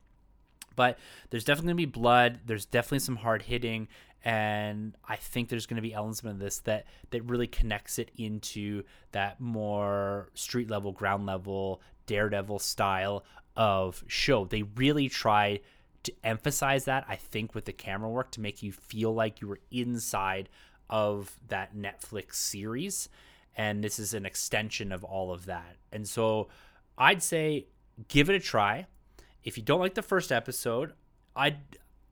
But 0.75 0.99
there's 1.31 1.45
definitely 1.45 1.69
going 1.69 1.77
to 1.77 1.87
be 1.87 2.01
blood. 2.01 2.41
There's 2.45 2.67
definitely 2.67 2.99
some 3.01 3.17
hard 3.17 3.43
hitting 3.43 3.89
and 4.27 4.97
I 5.09 5.15
think 5.15 5.49
there's 5.49 5.67
going 5.67 5.77
to 5.77 5.83
be 5.83 5.95
elements 5.95 6.21
of 6.21 6.39
this 6.41 6.59
that 6.61 6.87
that 7.11 7.23
really 7.23 7.47
connects 7.47 8.01
it 8.01 8.11
into 8.17 8.83
that 9.13 9.41
more 9.41 10.31
street 10.35 10.69
level, 10.69 10.91
ground 10.91 11.27
level, 11.27 11.81
Daredevil 12.07 12.59
style 12.59 13.25
of 13.57 14.05
show. 14.07 14.45
They 14.45 14.63
really 14.63 15.09
try 15.09 15.61
to 16.05 16.13
emphasize 16.23 16.85
that 16.85 17.05
I 17.09 17.17
think 17.17 17.55
with 17.55 17.65
the 17.65 17.73
camera 17.73 18.09
work 18.09 18.31
to 18.33 18.41
make 18.41 18.63
you 18.63 18.73
feel 18.73 19.13
like 19.13 19.41
you 19.41 19.49
were 19.49 19.61
inside 19.71 20.49
of 20.89 21.37
that 21.49 21.77
Netflix 21.77 22.35
series 22.35 23.09
and 23.57 23.83
this 23.83 23.99
is 23.99 24.15
an 24.15 24.27
extension 24.27 24.93
of 24.93 25.03
all 25.03 25.33
of 25.33 25.47
that. 25.47 25.77
And 25.91 26.07
so 26.07 26.49
I'd 26.99 27.23
say 27.23 27.67
give 28.09 28.29
it 28.29 28.37
a 28.37 28.41
try. 28.41 28.87
If 29.43 29.57
you 29.57 29.63
don't 29.63 29.81
like 29.81 29.95
the 29.95 30.03
first 30.03 30.31
episode, 30.31 30.93
I 31.35 31.57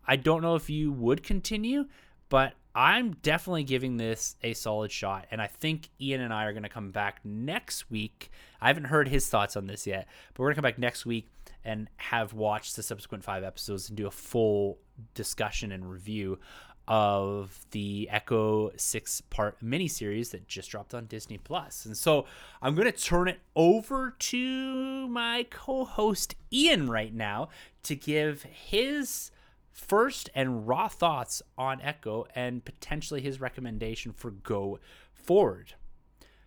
I 0.06 0.16
don't 0.16 0.42
know 0.42 0.54
if 0.54 0.70
you 0.70 0.92
would 0.92 1.22
continue, 1.22 1.86
but 2.28 2.54
I'm 2.74 3.12
definitely 3.22 3.64
giving 3.64 3.96
this 3.96 4.36
a 4.42 4.52
solid 4.54 4.90
shot. 4.90 5.26
And 5.30 5.40
I 5.40 5.46
think 5.46 5.90
Ian 6.00 6.20
and 6.20 6.32
I 6.32 6.44
are 6.44 6.52
going 6.52 6.64
to 6.64 6.68
come 6.68 6.90
back 6.90 7.20
next 7.24 7.90
week. 7.90 8.30
I 8.60 8.66
haven't 8.66 8.84
heard 8.84 9.08
his 9.08 9.28
thoughts 9.28 9.56
on 9.56 9.66
this 9.66 9.86
yet, 9.86 10.08
but 10.32 10.40
we're 10.40 10.46
going 10.48 10.54
to 10.54 10.62
come 10.62 10.70
back 10.70 10.78
next 10.78 11.06
week 11.06 11.28
and 11.64 11.88
have 11.96 12.32
watched 12.32 12.76
the 12.76 12.82
subsequent 12.82 13.22
five 13.24 13.44
episodes 13.44 13.88
and 13.88 13.96
do 13.96 14.06
a 14.06 14.10
full 14.10 14.78
discussion 15.14 15.70
and 15.72 15.88
review 15.88 16.38
of 16.86 17.60
the 17.70 18.08
Echo 18.10 18.70
six 18.76 19.20
part 19.22 19.62
miniseries 19.64 20.30
that 20.32 20.46
just 20.46 20.70
dropped 20.70 20.94
on 20.94 21.06
Disney 21.06 21.38
Plus. 21.38 21.86
And 21.86 21.96
so 21.96 22.26
I'm 22.60 22.74
going 22.74 22.90
to 22.90 22.92
turn 22.92 23.28
it 23.28 23.40
over 23.56 24.14
to 24.18 25.08
my 25.08 25.46
co 25.48 25.84
host 25.84 26.34
Ian 26.52 26.90
right 26.90 27.14
now 27.14 27.48
to 27.84 27.96
give 27.96 28.42
his 28.42 29.30
first 29.74 30.30
and 30.34 30.66
raw 30.66 30.88
thoughts 30.88 31.42
on 31.58 31.80
Echo 31.82 32.26
and 32.34 32.64
potentially 32.64 33.20
his 33.20 33.40
recommendation 33.40 34.12
for 34.12 34.30
go 34.30 34.78
forward. 35.12 35.74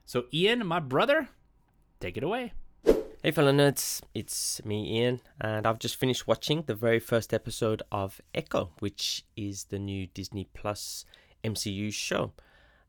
So, 0.05 0.25
Ian, 0.33 0.65
my 0.65 0.79
brother, 0.79 1.27
take 1.99 2.17
it 2.17 2.23
away. 2.23 2.53
Hey, 3.21 3.31
fellow 3.31 3.51
nerds, 3.51 4.01
it's 4.13 4.63
me, 4.63 4.99
Ian, 4.99 5.19
and 5.41 5.67
I've 5.67 5.79
just 5.79 5.97
finished 5.97 6.27
watching 6.27 6.63
the 6.65 6.75
very 6.75 6.99
first 6.99 7.33
episode 7.33 7.83
of 7.91 8.21
Echo, 8.33 8.71
which 8.79 9.25
is 9.35 9.65
the 9.65 9.79
new 9.79 10.07
Disney 10.07 10.47
Plus 10.53 11.03
MCU 11.43 11.91
show. 11.91 12.31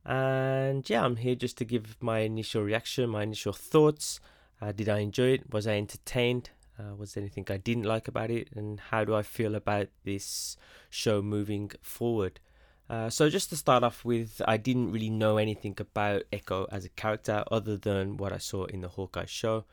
And 0.05 0.89
yeah, 0.89 1.05
I'm 1.05 1.17
here 1.17 1.35
just 1.35 1.59
to 1.59 1.65
give 1.65 1.97
my 2.01 2.21
initial 2.21 2.63
reaction, 2.63 3.11
my 3.11 3.25
initial 3.25 3.53
thoughts. 3.53 4.21
Uh, 4.63 4.71
did 4.73 4.89
I 4.89 4.99
enjoy 4.99 5.31
it? 5.31 5.53
Was 5.53 5.67
I 5.67 5.77
entertained? 5.77 6.51
Uh, 6.79 6.95
was 6.95 7.15
there 7.15 7.23
anything 7.23 7.45
I 7.49 7.57
didn't 7.57 7.85
like 7.85 8.07
about 8.07 8.31
it? 8.31 8.49
And 8.55 8.79
how 8.79 9.05
do 9.05 9.15
I 9.15 9.23
feel 9.23 9.55
about 9.55 9.89
this 10.05 10.57
show 10.91 11.21
moving 11.21 11.73
forward? 11.83 12.41
Uh, 12.89 13.11
so, 13.11 13.29
just 13.29 13.51
to 13.51 13.57
start 13.57 13.83
off 13.83 14.05
with, 14.05 14.41
I 14.47 14.57
didn't 14.57 14.93
really 14.93 15.11
know 15.11 15.37
anything 15.37 15.77
about 15.79 16.23
Echo 16.33 16.67
as 16.71 16.85
a 16.85 16.89
character 16.91 17.45
other 17.51 17.77
than 17.77 18.17
what 18.17 18.33
I 18.33 18.39
saw 18.39 18.65
in 18.65 18.81
the 18.81 18.89
Hawkeye 18.89 19.27
show. 19.27 19.65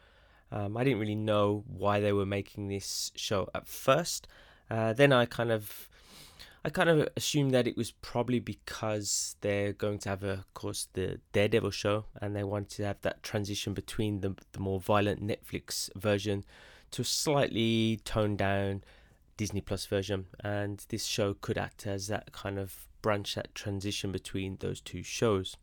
Um, 0.51 0.75
I 0.75 0.83
didn't 0.83 0.99
really 0.99 1.15
know 1.15 1.63
why 1.67 1.99
they 1.99 2.11
were 2.11 2.25
making 2.25 2.67
this 2.67 3.11
show 3.15 3.49
at 3.55 3.67
first. 3.67 4.27
Uh, 4.69 4.93
then 4.93 5.13
I 5.13 5.25
kind 5.25 5.51
of, 5.51 5.89
I 6.65 6.69
kind 6.69 6.89
of 6.89 7.07
assumed 7.15 7.53
that 7.53 7.67
it 7.67 7.77
was 7.77 7.91
probably 7.91 8.39
because 8.39 9.37
they're 9.41 9.73
going 9.73 9.99
to 9.99 10.09
have, 10.09 10.23
a, 10.23 10.31
of 10.31 10.53
course, 10.53 10.89
the 10.93 11.21
Daredevil 11.31 11.71
show, 11.71 12.05
and 12.19 12.35
they 12.35 12.43
wanted 12.43 12.71
to 12.77 12.85
have 12.85 13.01
that 13.03 13.23
transition 13.23 13.73
between 13.73 14.21
the 14.21 14.35
the 14.51 14.59
more 14.59 14.79
violent 14.79 15.25
Netflix 15.25 15.89
version 15.95 16.43
to 16.95 17.01
a 17.01 17.05
slightly 17.05 17.99
toned 18.05 18.37
down 18.37 18.83
Disney 19.37 19.61
Plus 19.61 19.85
version, 19.85 20.27
and 20.41 20.85
this 20.89 21.05
show 21.05 21.33
could 21.33 21.57
act 21.57 21.85
as 21.85 22.07
that 22.07 22.31
kind 22.31 22.57
of 22.57 22.87
branch, 23.01 23.35
that 23.35 23.53
transition 23.53 24.11
between 24.11 24.57
those 24.61 24.79
two 24.79 25.03
shows. 25.03 25.57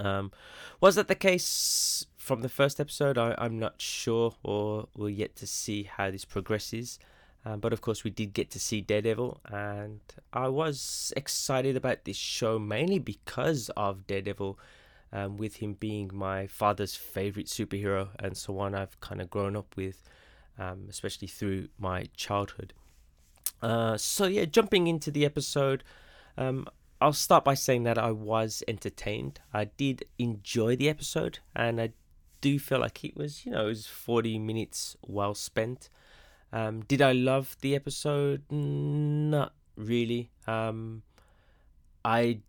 Um, 0.00 0.32
was 0.80 0.96
that 0.96 1.08
the 1.08 1.14
case 1.14 2.06
from 2.16 2.42
the 2.42 2.48
first 2.48 2.80
episode? 2.80 3.16
I, 3.16 3.34
am 3.38 3.58
not 3.58 3.80
sure, 3.80 4.34
or 4.42 4.88
we'll 4.96 5.10
yet 5.10 5.36
to 5.36 5.46
see 5.46 5.84
how 5.84 6.10
this 6.10 6.24
progresses. 6.24 6.98
Um, 7.44 7.60
but 7.60 7.72
of 7.72 7.80
course, 7.80 8.02
we 8.02 8.10
did 8.10 8.32
get 8.32 8.50
to 8.50 8.58
see 8.58 8.80
Daredevil, 8.80 9.40
and 9.46 10.00
I 10.32 10.48
was 10.48 11.12
excited 11.16 11.76
about 11.76 12.04
this 12.04 12.16
show 12.16 12.58
mainly 12.58 12.98
because 12.98 13.70
of 13.76 14.08
Daredevil, 14.08 14.58
um, 15.12 15.36
with 15.36 15.56
him 15.56 15.74
being 15.74 16.10
my 16.12 16.48
father's 16.48 16.96
favorite 16.96 17.46
superhero 17.46 18.08
and 18.18 18.36
so 18.36 18.58
on. 18.58 18.74
I've 18.74 19.00
kind 19.00 19.20
of 19.20 19.30
grown 19.30 19.56
up 19.56 19.76
with 19.76 20.02
um, 20.58 20.86
especially 20.88 21.28
through 21.28 21.68
my 21.78 22.08
childhood. 22.16 22.72
Uh, 23.62 23.96
so 23.96 24.26
yeah, 24.26 24.44
jumping 24.44 24.86
into 24.86 25.10
the 25.10 25.24
episode, 25.24 25.82
um, 26.36 26.66
I'll 27.00 27.12
start 27.12 27.44
by 27.44 27.54
saying 27.54 27.84
that 27.84 27.98
I 27.98 28.10
was 28.10 28.62
entertained. 28.68 29.40
I 29.52 29.66
did 29.66 30.04
enjoy 30.18 30.76
the 30.76 30.88
episode, 30.88 31.38
and 31.54 31.80
I 31.80 31.90
do 32.40 32.58
feel 32.58 32.80
like 32.80 33.04
it 33.04 33.16
was, 33.16 33.44
you 33.44 33.52
know, 33.52 33.64
it 33.64 33.68
was 33.68 33.86
forty 33.86 34.38
minutes 34.38 34.96
well 35.02 35.34
spent. 35.34 35.88
Um, 36.52 36.82
did 36.82 37.02
I 37.02 37.12
love 37.12 37.56
the 37.60 37.74
episode? 37.74 38.42
Not 38.50 39.52
really. 39.76 40.30
Um, 40.46 41.02
I 42.04 42.40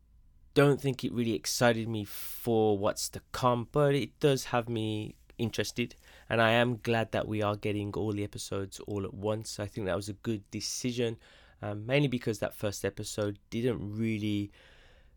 don't 0.53 0.81
think 0.81 1.03
it 1.03 1.13
really 1.13 1.33
excited 1.33 1.87
me 1.87 2.05
for 2.05 2.77
what's 2.77 3.09
to 3.09 3.21
come, 3.31 3.67
but 3.71 3.93
it 3.95 4.19
does 4.19 4.45
have 4.45 4.69
me 4.69 5.15
interested 5.37 5.95
and 6.29 6.41
I 6.41 6.51
am 6.51 6.77
glad 6.77 7.11
that 7.11 7.27
we 7.27 7.41
are 7.41 7.55
getting 7.55 7.91
all 7.93 8.11
the 8.11 8.23
episodes 8.23 8.79
all 8.81 9.03
at 9.03 9.13
once. 9.13 9.59
I 9.59 9.65
think 9.65 9.87
that 9.87 9.95
was 9.95 10.09
a 10.09 10.13
good 10.13 10.49
decision, 10.51 11.17
um, 11.61 11.85
mainly 11.85 12.07
because 12.07 12.39
that 12.39 12.53
first 12.53 12.85
episode 12.85 13.39
didn't 13.49 13.97
really, 13.97 14.51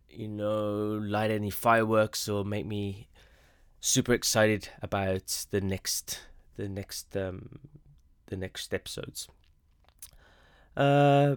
you 0.08 0.28
know, 0.28 0.98
light 1.02 1.30
any 1.30 1.50
fireworks 1.50 2.28
or 2.28 2.44
make 2.44 2.66
me 2.66 3.08
super 3.80 4.14
excited 4.14 4.68
about 4.80 5.46
the 5.50 5.60
next 5.60 6.20
the 6.56 6.68
next 6.68 7.14
um, 7.16 7.58
the 8.26 8.36
next 8.36 8.72
episodes. 8.72 9.28
Uh, 10.76 11.36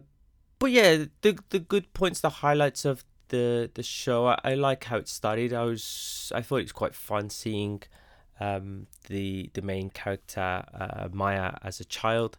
but 0.57 0.71
yeah, 0.71 1.05
the 1.21 1.37
the 1.49 1.59
good 1.59 1.93
points, 1.93 2.21
the 2.21 2.29
highlights 2.29 2.85
of 2.85 3.03
the 3.27 3.69
the 3.73 3.83
show. 3.83 4.27
I, 4.27 4.39
I 4.43 4.53
like 4.53 4.85
how 4.85 4.97
it 4.97 5.09
started. 5.09 5.51
I 5.51 5.63
was 5.65 6.31
I 6.33 6.41
thought 6.41 6.57
it 6.57 6.63
was 6.63 6.71
quite 6.71 6.95
fun 6.95 7.29
seeing 7.29 7.83
um, 8.39 8.87
the 9.07 9.49
the 9.53 9.61
main 9.61 9.89
character 9.89 10.63
uh, 10.73 11.09
Maya 11.11 11.53
as 11.63 11.79
a 11.79 11.85
child. 11.85 12.37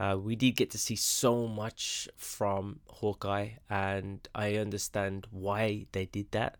Uh, 0.00 0.16
we 0.16 0.36
did 0.36 0.52
get 0.52 0.70
to 0.70 0.78
see 0.78 0.94
so 0.94 1.48
much 1.48 2.08
from 2.16 2.78
Hawkeye, 2.88 3.50
and 3.68 4.28
I 4.34 4.54
understand 4.54 5.26
why 5.30 5.86
they 5.92 6.06
did 6.06 6.30
that. 6.32 6.56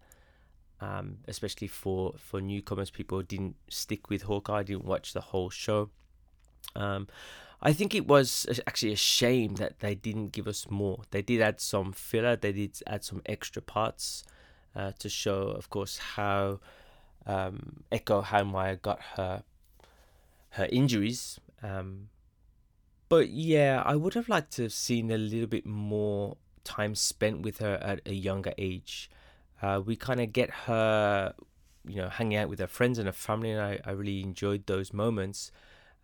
Um, 0.80 1.18
especially 1.26 1.68
for 1.68 2.14
for 2.18 2.40
newcomers, 2.40 2.90
people 2.90 3.23
didn't 3.23 3.57
stick 3.68 4.11
with 4.11 4.23
Hawkeye, 4.23 4.62
didn't 4.64 4.85
watch 4.85 5.12
the 5.12 5.21
whole 5.21 5.50
show. 5.50 5.90
Um, 6.75 7.09
I 7.61 7.73
think 7.73 7.95
it 7.95 8.07
was 8.07 8.47
actually 8.66 8.92
a 8.92 8.97
shame 8.97 9.57
that 9.57 9.80
they 9.80 9.95
didn't 9.95 10.30
give 10.30 10.47
us 10.47 10.71
more. 10.71 11.02
They 11.11 11.23
did 11.23 11.40
add 11.40 11.61
some 11.61 11.92
filler, 11.92 12.37
they 12.37 12.52
did 12.52 12.78
add 12.87 13.04
some 13.04 13.21
extra 13.26 13.61
parts 13.61 14.23
uh, 14.76 14.92
to 15.00 15.09
show, 15.09 15.49
of 15.49 15.68
course, 15.68 15.99
how 15.99 16.61
um, 17.28 17.85
Echo 17.92 18.23
how 18.23 18.42
Maya 18.42 18.76
got 18.76 19.00
her 19.16 19.44
her 20.50 20.68
injuries. 20.73 21.38
Um, 21.62 22.08
but 23.08 23.28
yeah, 23.28 23.82
I 23.85 23.94
would 23.97 24.14
have 24.14 24.28
liked 24.28 24.52
to 24.54 24.64
have 24.64 24.73
seen 24.73 25.11
a 25.11 25.18
little 25.18 25.47
bit 25.47 25.66
more 25.66 26.37
time 26.64 26.94
spent 26.94 27.42
with 27.42 27.58
her 27.58 27.78
at 27.82 28.00
a 28.06 28.14
younger 28.14 28.52
age. 28.58 29.11
Uh, 29.62 29.80
we 29.85 29.97
kind 29.97 30.20
of 30.20 30.32
get 30.32 30.50
her, 30.66 31.35
you 31.87 31.97
know, 31.97 32.08
hanging 32.08 32.38
out 32.38 32.49
with 32.49 32.58
her 32.58 32.66
friends 32.66 32.99
and 32.99 33.06
her 33.06 33.12
family, 33.12 33.50
and 33.50 33.61
I, 33.61 33.80
I 33.85 33.90
really 33.92 34.23
enjoyed 34.23 34.66
those 34.66 34.92
moments. 34.92 35.50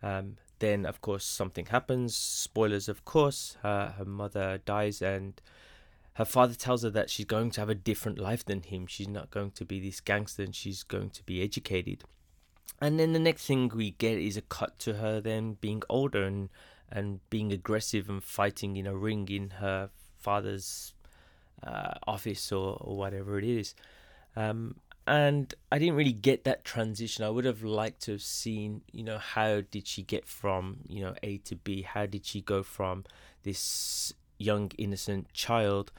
Um, 0.03 0.37
then, 0.59 0.85
of 0.85 1.01
course, 1.01 1.25
something 1.25 1.67
happens. 1.67 2.15
Spoilers, 2.15 2.87
of 2.87 3.05
course. 3.05 3.57
Her, 3.61 3.95
her 3.97 4.05
mother 4.05 4.59
dies, 4.65 5.01
and 5.01 5.41
her 6.15 6.25
father 6.25 6.55
tells 6.55 6.83
her 6.83 6.89
that 6.89 7.09
she's 7.09 7.25
going 7.25 7.51
to 7.51 7.61
have 7.61 7.69
a 7.69 7.75
different 7.75 8.17
life 8.17 8.43
than 8.45 8.61
him. 8.61 8.87
She's 8.87 9.07
not 9.07 9.31
going 9.31 9.51
to 9.51 9.65
be 9.65 9.79
this 9.79 9.99
gangster 9.99 10.43
and 10.43 10.55
she's 10.55 10.83
going 10.83 11.09
to 11.11 11.23
be 11.23 11.41
educated. 11.41 12.03
And 12.81 12.99
then 12.99 13.13
the 13.13 13.19
next 13.19 13.45
thing 13.45 13.69
we 13.73 13.91
get 13.91 14.17
is 14.17 14.37
a 14.37 14.41
cut 14.41 14.79
to 14.79 14.95
her 14.95 15.21
then 15.21 15.57
being 15.61 15.83
older 15.89 16.23
and 16.23 16.49
and 16.89 17.19
being 17.29 17.51
aggressive 17.51 18.09
and 18.09 18.23
fighting 18.23 18.77
in 18.77 18.85
a 18.85 18.95
ring 18.95 19.27
in 19.29 19.49
her 19.61 19.89
father's 20.19 20.93
uh, 21.63 21.95
office 22.05 22.51
or, 22.51 22.77
or 22.79 22.95
whatever 22.95 23.37
it 23.37 23.43
is. 23.43 23.75
Um, 24.35 24.75
and 25.07 25.53
I 25.71 25.79
didn't 25.79 25.95
really 25.95 26.13
get 26.13 26.43
that 26.45 26.63
transition. 26.63 27.23
I 27.23 27.29
would 27.29 27.45
have 27.45 27.63
liked 27.63 28.03
to 28.03 28.13
have 28.13 28.21
seen, 28.21 28.81
you 28.91 29.03
know, 29.03 29.17
how 29.17 29.61
did 29.61 29.87
she 29.87 30.03
get 30.03 30.27
from, 30.27 30.77
you 30.87 31.01
know, 31.01 31.15
A 31.23 31.37
to 31.39 31.55
B? 31.55 31.81
How 31.81 32.05
did 32.05 32.25
she 32.25 32.41
go 32.41 32.63
from 32.63 33.03
this 33.43 34.13
young 34.37 34.71
innocent 34.77 35.31
child 35.33 35.91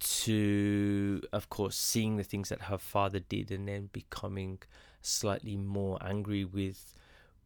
to, 0.00 1.22
of 1.32 1.48
course, 1.48 1.76
seeing 1.76 2.16
the 2.16 2.24
things 2.24 2.48
that 2.48 2.62
her 2.62 2.78
father 2.78 3.20
did 3.20 3.50
and 3.50 3.68
then 3.68 3.90
becoming 3.92 4.58
slightly 5.00 5.56
more 5.56 5.98
angry 6.02 6.44
with 6.44 6.94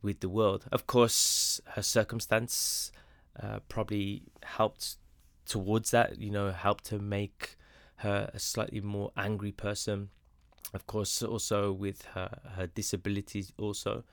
with 0.02 0.20
the 0.20 0.28
world. 0.28 0.66
Of 0.70 0.86
course, 0.86 1.60
her 1.68 1.82
circumstance 1.82 2.92
uh, 3.42 3.60
probably 3.68 4.22
helped 4.42 4.96
towards 5.46 5.90
that. 5.90 6.18
You 6.18 6.30
know, 6.30 6.50
helped 6.50 6.84
to 6.86 6.98
make 6.98 7.56
her 7.96 8.30
a 8.32 8.38
slightly 8.38 8.80
more 8.80 9.10
angry 9.16 9.52
person 9.52 10.10
of 10.74 10.86
course, 10.86 11.22
also 11.22 11.72
with 11.72 12.02
her 12.14 12.38
her 12.56 12.66
disabilities, 12.66 13.52
also. 13.58 14.04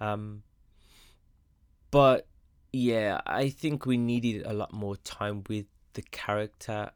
Um, 0.00 0.42
but 1.90 2.26
yeah, 2.78 3.20
I 3.26 3.48
think 3.48 3.86
we 3.86 3.96
needed 3.96 4.46
a 4.46 4.52
lot 4.52 4.72
more 4.72 4.96
time 4.96 5.42
with 5.48 5.66
the 5.94 6.02
character 6.02 6.92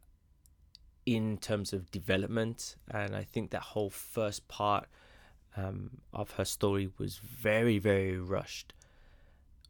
in 1.05 1.39
terms 1.39 1.73
of 1.73 1.91
development, 1.91 2.77
and 2.89 3.17
I 3.17 3.25
think 3.25 3.51
that 3.51 3.63
whole 3.63 3.91
first 3.91 4.47
part 4.47 4.87
um, 5.57 5.91
of 6.13 6.31
her 6.33 6.45
story 6.45 6.89
was 6.99 7.17
very, 7.17 7.81
very 7.81 8.17
rushed, 8.17 8.73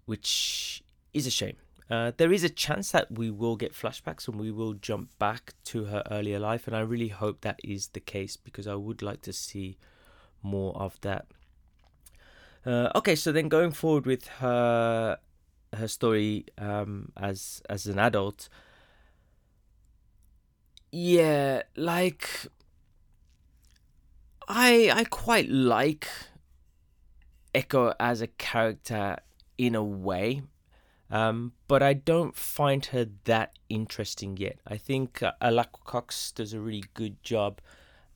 which 0.05 0.83
is 1.15 1.27
a 1.27 1.31
shame. 1.31 1.57
Uh, 1.91 2.13
there 2.19 2.33
is 2.33 2.45
a 2.45 2.51
chance 2.51 2.93
that 2.93 3.11
we 3.11 3.31
will 3.31 3.57
get 3.57 3.73
flashbacks 3.73 4.29
and 4.29 4.39
we 4.39 4.51
will 4.51 4.75
jump 4.75 5.19
back 5.19 5.55
to 5.65 5.85
her 5.85 6.03
earlier 6.11 6.39
life, 6.39 6.67
and 6.67 6.77
I 6.77 6.81
really 6.81 7.09
hope 7.09 7.41
that 7.41 7.59
is 7.65 7.89
the 7.89 8.01
case 8.01 8.37
because 8.37 8.67
I 8.67 8.75
would 8.75 9.01
like 9.01 9.23
to 9.23 9.33
see 9.33 9.79
more 10.43 10.77
of 10.77 11.01
that. 11.01 11.25
Uh, 12.67 12.91
okay, 12.95 13.15
so 13.15 13.33
then 13.33 13.49
going 13.49 13.73
forward 13.73 14.05
with 14.05 14.27
her 14.27 15.19
her 15.75 15.89
story 15.89 16.47
um, 16.59 17.13
as 17.17 17.63
as 17.69 17.87
an 17.87 17.99
adult, 17.99 18.49
yeah, 20.91 21.63
like 21.77 22.29
I 24.49 24.91
I 24.95 25.05
quite 25.05 25.49
like 25.49 26.09
Echo 27.55 27.95
as 28.01 28.21
a 28.21 28.27
character 28.27 29.17
in 29.59 29.75
a 29.75 29.85
way 29.85 30.43
um, 31.13 31.53
but 31.69 31.83
I 31.83 31.93
don't 31.93 32.35
find 32.35 32.87
her 32.87 33.07
that 33.25 33.59
interesting 33.69 34.39
yet. 34.39 34.59
I 34.67 34.79
think 34.79 35.23
uh, 35.23 35.33
Alaqua 35.43 35.85
Cox 35.85 36.33
does 36.33 36.55
a 36.55 36.61
really 36.61 36.85
good 36.95 37.23
job 37.23 37.61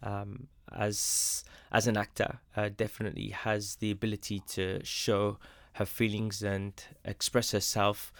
um, 0.03 0.49
as 0.73 1.45
as 1.71 1.87
an 1.87 1.99
actor. 1.99 2.39
Uh, 2.57 2.71
definitely 2.75 3.29
has 3.29 3.77
the 3.77 3.91
ability 3.91 4.41
to 4.49 4.83
show 4.83 5.39
her 5.77 5.87
feelings 5.87 6.43
and 6.43 6.73
express 7.05 7.53
herself 7.53 8.13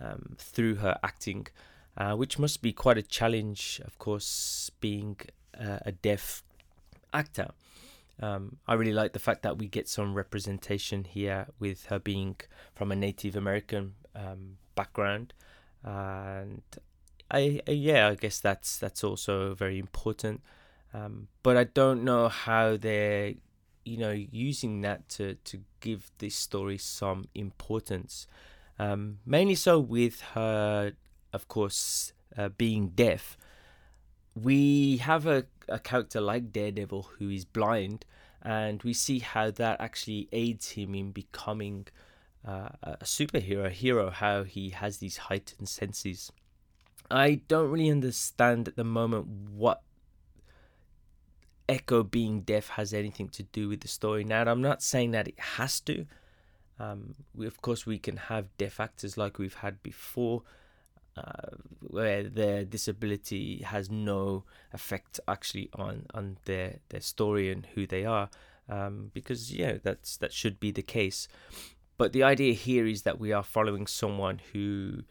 um, 0.00 0.36
through 0.38 0.76
her 0.76 0.98
acting, 1.02 1.46
uh, 1.96 2.14
which 2.14 2.38
must 2.38 2.62
be 2.62 2.72
quite 2.72 2.98
a 2.98 3.02
challenge, 3.02 3.80
of 3.84 3.98
course, 3.98 4.70
being 4.80 5.16
uh, 5.58 5.78
a 5.84 5.92
deaf 5.92 6.42
actor. 7.12 7.50
Um, 8.20 8.58
I 8.68 8.74
really 8.74 8.92
like 8.92 9.12
the 9.12 9.18
fact 9.18 9.42
that 9.42 9.58
we 9.58 9.66
get 9.68 9.88
some 9.88 10.14
representation 10.14 11.04
here 11.04 11.46
with 11.58 11.86
her 11.86 11.98
being 11.98 12.36
from 12.74 12.92
a 12.92 12.96
Native 12.96 13.36
American 13.36 13.94
um, 14.14 14.58
background, 14.74 15.34
and 15.82 16.62
I, 17.30 17.60
I, 17.66 17.72
yeah, 17.72 18.08
I 18.08 18.14
guess 18.14 18.40
that's 18.40 18.78
that's 18.78 19.02
also 19.02 19.54
very 19.54 19.78
important. 19.78 20.42
Um, 20.94 21.28
but 21.42 21.56
I 21.56 21.64
don't 21.64 22.04
know 22.04 22.28
how 22.28 22.76
they're, 22.76 23.34
you 23.84 23.96
know, 23.96 24.10
using 24.10 24.80
that 24.82 25.08
to 25.10 25.34
to 25.34 25.60
give 25.80 26.10
this 26.18 26.34
story 26.34 26.78
some 26.78 27.26
importance. 27.34 28.26
Um, 28.78 29.18
mainly 29.26 29.54
so 29.54 29.78
with 29.78 30.20
her, 30.34 30.92
of 31.32 31.48
course, 31.48 32.12
uh, 32.36 32.48
being 32.50 32.88
deaf. 32.88 33.36
We 34.34 34.96
have 34.98 35.26
a, 35.26 35.44
a 35.68 35.78
character 35.78 36.20
like 36.20 36.52
Daredevil 36.52 37.10
who 37.18 37.28
is 37.28 37.44
blind, 37.44 38.06
and 38.40 38.82
we 38.82 38.94
see 38.94 39.18
how 39.18 39.50
that 39.50 39.80
actually 39.80 40.28
aids 40.32 40.70
him 40.70 40.94
in 40.94 41.10
becoming 41.10 41.86
uh, 42.46 42.70
a 42.82 43.04
superhero, 43.04 43.70
hero, 43.70 44.10
how 44.10 44.44
he 44.44 44.70
has 44.70 44.98
these 44.98 45.16
heightened 45.16 45.68
senses. 45.68 46.32
I 47.10 47.42
don't 47.46 47.70
really 47.70 47.90
understand 47.90 48.68
at 48.68 48.76
the 48.76 48.84
moment 48.84 49.26
what 49.26 49.82
Echo 51.68 52.02
being 52.02 52.40
deaf 52.42 52.68
has 52.70 52.92
anything 52.92 53.28
to 53.30 53.42
do 53.44 53.68
with 53.68 53.80
the 53.80 53.88
story. 53.88 54.24
Now, 54.24 54.42
I'm 54.42 54.62
not 54.62 54.82
saying 54.82 55.12
that 55.12 55.28
it 55.28 55.38
has 55.38 55.80
to. 55.80 56.06
Um, 56.78 57.14
we, 57.34 57.46
of 57.46 57.62
course, 57.62 57.86
we 57.86 57.98
can 57.98 58.16
have 58.16 58.56
deaf 58.58 58.80
actors 58.80 59.16
like 59.16 59.38
we've 59.38 59.54
had 59.54 59.82
before, 59.82 60.42
uh, 61.16 61.56
where 61.80 62.24
their 62.24 62.64
disability 62.64 63.62
has 63.64 63.90
no 63.90 64.44
effect 64.72 65.20
actually 65.28 65.70
on 65.74 66.06
on 66.14 66.38
their 66.46 66.78
their 66.88 67.00
story 67.00 67.52
and 67.52 67.66
who 67.74 67.86
they 67.86 68.04
are. 68.04 68.30
Um, 68.68 69.10
because 69.12 69.52
yeah, 69.52 69.78
that's 69.82 70.16
that 70.16 70.32
should 70.32 70.58
be 70.58 70.70
the 70.70 70.82
case. 70.82 71.28
But 71.98 72.12
the 72.12 72.22
idea 72.22 72.54
here 72.54 72.86
is 72.86 73.02
that 73.02 73.20
we 73.20 73.32
are 73.32 73.42
following 73.44 73.86
someone 73.86 74.40
who, 74.52 75.04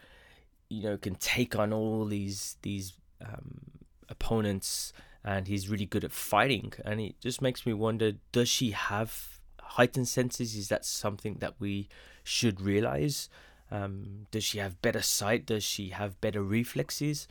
you 0.70 0.84
know, 0.84 0.98
can 0.98 1.16
take 1.16 1.58
on 1.58 1.72
all 1.72 2.06
these 2.06 2.58
these 2.64 2.94
um, 3.24 3.62
opponents, 4.10 4.92
and 5.24 5.48
he's 5.48 5.70
really 5.70 5.86
good 5.86 6.04
at 6.04 6.12
fighting. 6.12 6.74
And 6.84 7.00
it 7.00 7.20
just 7.20 7.42
makes 7.42 7.66
me 7.66 7.74
wonder: 7.74 8.14
Does 8.32 8.50
she 8.50 8.72
have 8.72 9.40
heightened 9.60 10.08
senses? 10.08 10.56
Is 10.56 10.70
that 10.70 10.86
something 10.86 11.36
that 11.40 11.56
we 11.60 11.90
should 12.24 12.62
realize? 12.62 13.30
Um, 13.70 14.28
does 14.32 14.44
she 14.44 14.58
have 14.58 14.82
better 14.82 15.02
sight? 15.02 15.46
Does 15.46 15.64
she 15.64 15.90
have 15.90 16.20
better 16.20 16.44
reflexes 16.44 17.28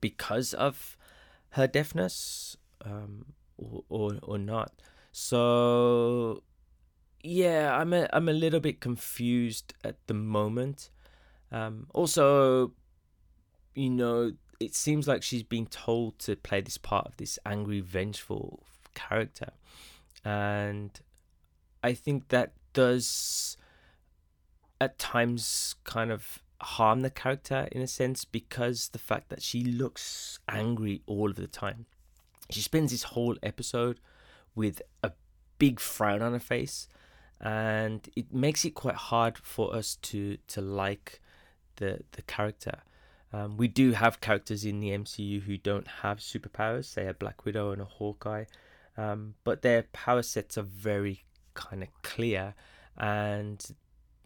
because 0.00 0.54
of 0.54 0.96
her 1.50 1.66
deafness, 1.66 2.56
um, 2.84 3.26
or, 3.58 3.84
or 3.88 4.12
or 4.22 4.38
not? 4.38 4.72
So 5.12 6.42
yeah, 7.22 7.76
I'm 7.76 7.92
a 7.92 8.08
I'm 8.12 8.28
a 8.28 8.32
little 8.32 8.60
bit 8.60 8.80
confused 8.80 9.74
at 9.84 9.96
the 10.06 10.14
moment. 10.14 10.90
Um, 11.52 11.88
also, 11.92 12.72
you 13.74 13.90
know, 13.90 14.32
it 14.60 14.74
seems 14.74 15.08
like 15.08 15.22
she's 15.22 15.42
been 15.42 15.66
told 15.66 16.18
to 16.20 16.36
play 16.36 16.60
this 16.60 16.78
part 16.78 17.06
of 17.06 17.16
this 17.16 17.38
angry, 17.44 17.80
vengeful 17.80 18.62
character, 18.94 19.50
and 20.24 21.00
I 21.82 21.94
think 21.94 22.28
that 22.28 22.52
does 22.72 23.56
at 24.80 24.98
times 24.98 25.74
kind 25.84 26.12
of 26.12 26.38
harm 26.62 27.00
the 27.00 27.10
character 27.10 27.68
in 27.72 27.80
a 27.82 27.86
sense 27.86 28.24
because 28.24 28.88
the 28.88 28.98
fact 28.98 29.30
that 29.30 29.42
she 29.42 29.64
looks 29.64 30.38
angry 30.48 31.02
all 31.06 31.30
of 31.30 31.36
the 31.36 31.46
time. 31.46 31.86
She 32.50 32.60
spends 32.60 32.90
this 32.92 33.04
whole 33.04 33.36
episode 33.42 34.00
with 34.54 34.82
a 35.02 35.12
big 35.58 35.80
frown 35.80 36.22
on 36.22 36.32
her 36.32 36.40
face 36.40 36.88
and 37.40 38.08
it 38.16 38.32
makes 38.32 38.64
it 38.64 38.70
quite 38.74 38.96
hard 38.96 39.38
for 39.38 39.74
us 39.74 39.96
to 39.96 40.36
to 40.48 40.60
like 40.60 41.20
the 41.76 42.00
the 42.12 42.22
character. 42.22 42.80
Um, 43.32 43.56
we 43.56 43.68
do 43.68 43.92
have 43.92 44.20
characters 44.20 44.64
in 44.64 44.80
the 44.80 44.90
MCU 44.90 45.42
who 45.42 45.56
don't 45.56 45.86
have 45.86 46.18
superpowers, 46.18 46.86
say 46.86 47.06
a 47.06 47.14
Black 47.14 47.44
Widow 47.44 47.70
and 47.70 47.80
a 47.80 47.84
Hawkeye, 47.84 48.44
um, 48.96 49.34
but 49.44 49.62
their 49.62 49.84
power 49.92 50.22
sets 50.22 50.58
are 50.58 50.62
very 50.62 51.24
kind 51.54 51.82
of 51.82 51.88
clear, 52.02 52.54
and 52.96 53.64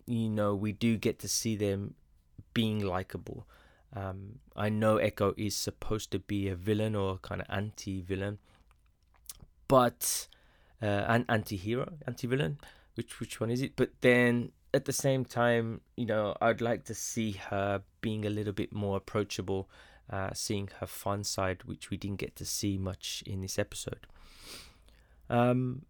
you 0.06 0.30
know 0.30 0.54
we 0.54 0.72
do 0.72 0.96
get 0.96 1.18
to 1.18 1.28
see 1.28 1.54
them 1.54 1.94
being 2.54 2.80
likable. 2.80 3.46
Um, 3.94 4.40
I 4.56 4.70
know 4.70 4.96
Echo 4.96 5.34
is 5.36 5.54
supposed 5.54 6.10
to 6.12 6.18
be 6.18 6.48
a 6.48 6.56
villain 6.56 6.96
or 6.96 7.18
kind 7.18 7.40
of 7.40 7.46
anti-villain, 7.50 8.38
but 9.68 10.28
uh, 10.82 11.04
an 11.08 11.26
anti-hero, 11.28 11.92
anti-villain, 12.06 12.58
which 12.94 13.20
which 13.20 13.38
one 13.38 13.50
is 13.50 13.60
it? 13.60 13.76
But 13.76 13.90
then 14.00 14.52
at 14.74 14.84
the 14.84 14.92
same 14.92 15.24
time, 15.24 15.80
you 15.96 16.04
know, 16.04 16.36
I'd 16.40 16.60
like 16.60 16.84
to 16.86 16.94
see 16.94 17.32
her 17.32 17.82
being 18.00 18.26
a 18.26 18.30
little 18.30 18.52
bit 18.52 18.74
more 18.74 18.96
approachable, 18.96 19.70
uh, 20.10 20.30
seeing 20.34 20.68
her 20.80 20.86
fun 20.86 21.24
side, 21.24 21.64
which 21.64 21.90
we 21.90 21.96
didn't 21.96 22.18
get 22.18 22.36
to 22.36 22.44
see 22.44 22.76
much 22.76 23.22
in 23.24 23.40
this 23.40 23.58
episode. 23.58 24.06
Um, 25.30 25.86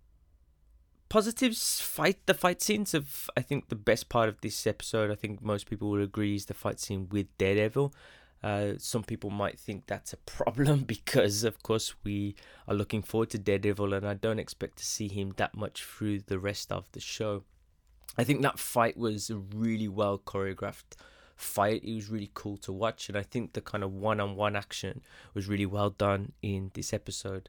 positives 1.08 1.80
fight 1.80 2.18
the 2.26 2.34
fight 2.34 2.62
scenes 2.62 2.94
of 2.94 3.30
I 3.36 3.40
think 3.40 3.68
the 3.68 3.74
best 3.74 4.08
part 4.08 4.28
of 4.28 4.40
this 4.40 4.66
episode. 4.66 5.10
I 5.10 5.16
think 5.16 5.42
most 5.42 5.68
people 5.68 5.90
will 5.90 6.02
agree 6.02 6.36
is 6.36 6.46
the 6.46 6.54
fight 6.54 6.78
scene 6.78 7.08
with 7.10 7.26
Daredevil. 7.38 7.94
Uh, 8.42 8.74
some 8.76 9.02
people 9.02 9.30
might 9.30 9.58
think 9.58 9.86
that's 9.86 10.12
a 10.12 10.18
problem 10.18 10.80
because, 10.94 11.44
of 11.44 11.62
course, 11.62 11.94
we 12.04 12.34
are 12.68 12.74
looking 12.74 13.02
forward 13.02 13.30
to 13.30 13.38
Daredevil, 13.38 13.94
and 13.94 14.06
I 14.06 14.12
don't 14.12 14.38
expect 14.38 14.76
to 14.78 14.84
see 14.84 15.08
him 15.08 15.32
that 15.38 15.56
much 15.56 15.82
through 15.82 16.20
the 16.20 16.38
rest 16.38 16.70
of 16.70 16.92
the 16.92 17.00
show. 17.00 17.44
I 18.16 18.24
think 18.24 18.42
that 18.42 18.58
fight 18.58 18.96
was 18.96 19.30
a 19.30 19.36
really 19.36 19.88
well 19.88 20.18
choreographed 20.18 20.96
fight. 21.36 21.82
It 21.84 21.94
was 21.94 22.08
really 22.08 22.30
cool 22.34 22.56
to 22.58 22.72
watch, 22.72 23.08
and 23.08 23.18
I 23.18 23.22
think 23.22 23.52
the 23.52 23.60
kind 23.60 23.82
of 23.82 23.92
one 23.92 24.20
on 24.20 24.36
one 24.36 24.56
action 24.56 25.02
was 25.34 25.48
really 25.48 25.66
well 25.66 25.90
done 25.90 26.32
in 26.42 26.70
this 26.74 26.92
episode. 26.92 27.48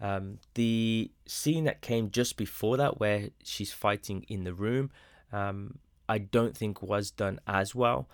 Um, 0.00 0.38
the 0.54 1.10
scene 1.26 1.64
that 1.64 1.80
came 1.80 2.10
just 2.10 2.36
before 2.36 2.76
that, 2.76 2.98
where 2.98 3.28
she's 3.44 3.72
fighting 3.72 4.24
in 4.28 4.44
the 4.44 4.52
room, 4.52 4.90
um, 5.32 5.78
I 6.08 6.18
don't 6.18 6.56
think 6.56 6.82
was 6.82 7.10
done 7.10 7.40
as 7.46 7.74
well. 7.74 8.08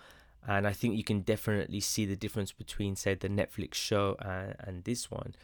And 0.47 0.65
I 0.65 0.71
think 0.71 0.95
you 0.95 1.03
can 1.03 1.21
definitely 1.21 1.81
see 1.81 2.05
the 2.05 2.15
difference 2.15 2.51
between, 2.51 2.95
say, 2.95 3.13
the 3.13 3.27
Netflix 3.27 3.73
show 3.73 4.15
and, 4.21 4.55
and 4.59 4.83
this 4.83 5.11
one 5.11 5.35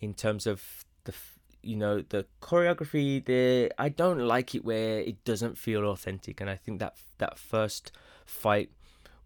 in 0.00 0.14
terms 0.14 0.46
of 0.46 0.84
the 1.04 1.14
you 1.62 1.76
know 1.76 2.02
the 2.08 2.26
choreography 2.40 3.24
there 3.24 3.68
i 3.78 3.88
don't 3.88 4.20
like 4.20 4.54
it 4.54 4.64
where 4.64 5.00
it 5.00 5.22
doesn't 5.24 5.58
feel 5.58 5.84
authentic 5.84 6.40
and 6.40 6.48
i 6.48 6.56
think 6.56 6.78
that 6.78 6.96
that 7.18 7.38
first 7.38 7.92
fight 8.24 8.70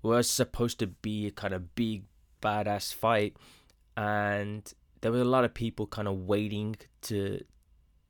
was 0.03 0.29
supposed 0.29 0.79
to 0.79 0.87
be 0.87 1.27
a 1.27 1.31
kind 1.31 1.55
of 1.55 1.75
big 1.75 2.05
badass 2.43 2.93
fight 2.93 3.37
and 3.97 4.75
there 5.01 5.13
was 5.13 5.21
a 5.21 5.25
lot 5.25 5.45
of 5.45 5.53
people 5.53 5.87
kind 5.87 6.09
of 6.09 6.17
waiting 6.17 6.75
to 7.03 7.39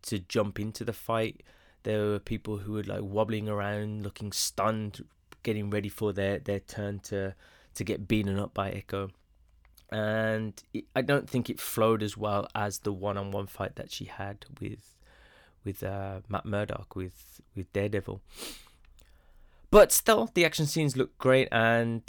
to 0.02 0.18
jump 0.20 0.60
into 0.60 0.84
the 0.84 0.92
fight. 0.92 1.42
There 1.82 2.06
were 2.06 2.18
people 2.18 2.58
who 2.58 2.74
were 2.74 2.84
like 2.84 3.02
wobbling 3.02 3.48
around 3.48 4.04
looking 4.04 4.30
stunned 4.30 5.04
getting 5.42 5.70
ready 5.70 5.88
for 5.88 6.12
their 6.12 6.38
their 6.38 6.60
turn 6.60 7.00
to 7.00 7.34
to 7.74 7.84
get 7.84 8.06
beaten 8.06 8.38
up 8.38 8.54
by 8.54 8.70
echo 8.70 9.10
and 9.90 10.62
it, 10.72 10.84
I 10.94 11.02
don't 11.02 11.28
think 11.28 11.48
it 11.50 11.60
flowed 11.60 12.02
as 12.02 12.16
well 12.16 12.48
as 12.54 12.80
the 12.80 12.92
one-on-one 12.92 13.46
fight 13.46 13.76
that 13.76 13.92
she 13.92 14.06
had 14.06 14.46
with 14.60 14.94
with 15.64 15.82
uh, 15.82 16.20
Matt 16.28 16.44
Murdock 16.44 16.94
with 16.94 17.40
with 17.54 17.72
Daredevil. 17.72 18.20
But 19.70 19.90
still, 19.90 20.30
the 20.34 20.44
action 20.44 20.66
scenes 20.66 20.96
look 20.96 21.18
great, 21.18 21.48
and 21.50 22.02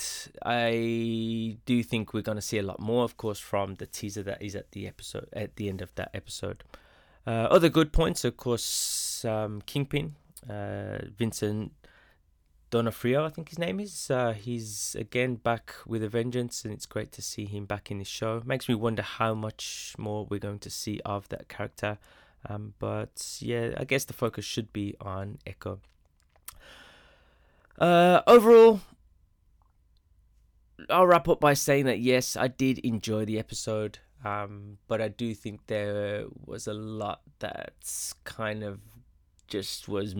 I 0.45 1.57
do 1.65 1.81
think 1.81 2.13
we're 2.13 2.21
going 2.21 2.35
to 2.35 2.41
see 2.41 2.59
a 2.59 2.63
lot 2.63 2.79
more, 2.79 3.03
of 3.03 3.17
course, 3.17 3.39
from 3.39 3.75
the 3.75 3.87
teaser 3.87 4.21
that 4.21 4.39
is 4.39 4.55
at 4.55 4.71
the 4.73 4.87
episode 4.87 5.29
at 5.33 5.55
the 5.55 5.67
end 5.67 5.81
of 5.81 5.93
that 5.95 6.11
episode. 6.13 6.63
Uh, 7.25 7.47
other 7.49 7.69
good 7.69 7.91
points, 7.91 8.23
of 8.23 8.37
course, 8.37 9.25
um, 9.25 9.63
Kingpin, 9.65 10.13
uh, 10.47 10.99
Vincent 11.17 11.71
D'Onofrio, 12.75 13.23
I 13.23 13.29
think 13.29 13.47
his 13.47 13.57
name 13.57 13.79
is. 13.79 14.11
Uh, 14.11 14.33
he's 14.33 14.97
again 14.99 15.35
back 15.35 15.73
with 15.87 16.03
a 16.03 16.09
vengeance, 16.09 16.65
and 16.65 16.73
it's 16.73 16.85
great 16.85 17.09
to 17.13 17.21
see 17.21 17.45
him 17.45 17.63
back 17.63 17.89
in 17.89 17.99
the 17.99 18.03
show. 18.03 18.41
Makes 18.45 18.67
me 18.67 18.75
wonder 18.75 19.01
how 19.01 19.33
much 19.33 19.95
more 19.97 20.25
we're 20.29 20.41
going 20.41 20.59
to 20.59 20.69
see 20.69 20.99
of 21.05 21.29
that 21.29 21.47
character. 21.47 21.99
Um, 22.49 22.73
but 22.77 23.37
yeah, 23.39 23.75
I 23.77 23.85
guess 23.85 24.03
the 24.03 24.11
focus 24.11 24.43
should 24.43 24.73
be 24.73 24.93
on 24.99 25.37
Echo. 25.47 25.79
Uh, 27.79 28.19
overall, 28.27 28.81
I'll 30.89 31.07
wrap 31.07 31.29
up 31.29 31.39
by 31.39 31.53
saying 31.53 31.85
that 31.85 31.99
yes, 31.99 32.35
I 32.35 32.49
did 32.49 32.79
enjoy 32.79 33.23
the 33.23 33.39
episode, 33.39 33.99
um, 34.25 34.79
but 34.89 34.99
I 34.99 35.07
do 35.07 35.33
think 35.33 35.67
there 35.67 36.25
was 36.45 36.67
a 36.67 36.73
lot 36.73 37.21
that's 37.39 38.15
kind 38.25 38.63
of 38.63 38.81
just 39.47 39.87
was 39.87 40.13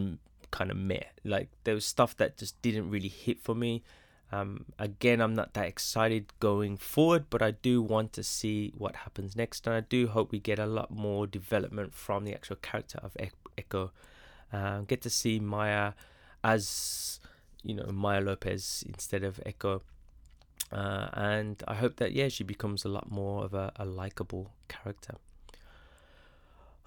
kind 0.56 0.72
of 0.72 0.78
meh. 0.78 1.04
Like 1.26 1.50
there 1.65 1.76
was 1.76 1.86
stuff 1.86 2.15
that 2.18 2.38
just 2.38 2.60
didn't 2.62 2.89
really 2.89 3.10
hit 3.10 3.41
for 3.41 3.54
me. 3.54 3.84
Um, 4.32 4.65
again, 4.80 5.22
I'm 5.22 5.34
not 5.34 5.54
that 5.54 5.65
excited 5.65 6.34
going 6.39 6.78
forward, 6.78 7.26
but 7.30 7.41
I 7.41 7.52
do 7.52 7.82
want 7.82 8.13
to 8.13 8.24
see 8.24 8.74
what 8.78 8.96
happens 8.96 9.36
next, 9.36 9.68
and 9.68 9.76
I 9.76 9.82
do 9.82 10.08
hope 10.08 10.32
we 10.32 10.39
get 10.39 10.58
a 10.58 10.65
lot 10.65 10.89
more 10.89 11.28
development 11.28 11.94
from 11.94 12.24
the 12.24 12.34
actual 12.34 12.56
character 12.56 13.00
of 13.04 13.15
Echo. 13.58 13.91
Uh, 14.52 14.80
get 14.82 15.02
to 15.02 15.10
see 15.10 15.39
Maya 15.39 15.94
as 16.44 17.20
you 17.63 17.76
know 17.76 17.91
Maya 17.91 18.22
Lopez 18.22 18.84
instead 18.88 19.24
of 19.24 19.39
Echo, 19.46 19.84
uh, 20.72 21.10
and 21.13 21.62
I 21.68 21.76
hope 21.76 21.98
that 21.98 22.13
yeah 22.13 22.30
she 22.30 22.44
becomes 22.44 22.86
a 22.86 22.89
lot 22.89 23.12
more 23.12 23.44
of 23.44 23.54
a, 23.54 23.74
a 23.76 23.86
likable 23.86 24.52
character. 24.70 25.15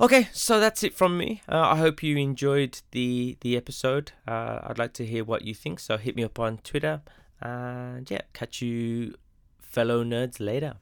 Okay, 0.01 0.29
so 0.33 0.61
that's 0.61 0.85
it 0.85 0.95
from 0.95 1.19
me. 1.19 1.43
Uh, 1.49 1.59
I 1.59 1.77
hope 1.77 2.05
you 2.05 2.17
enjoyed 2.17 2.81
the 2.93 3.37
the 3.41 3.57
episode. 3.57 4.13
Uh, 4.29 4.61
I'd 4.63 4.79
like 4.79 4.93
to 4.95 5.05
hear 5.05 5.25
what 5.25 5.43
you 5.43 5.55
think, 5.55 5.81
so 5.81 5.97
hit 5.97 6.15
me 6.15 6.23
up 6.23 6.39
on 6.39 6.59
Twitter. 6.59 7.03
And 7.41 8.09
yeah, 8.09 8.21
catch 8.33 8.63
you 8.63 9.15
fellow 9.61 10.05
nerds 10.05 10.39
later. 10.39 10.75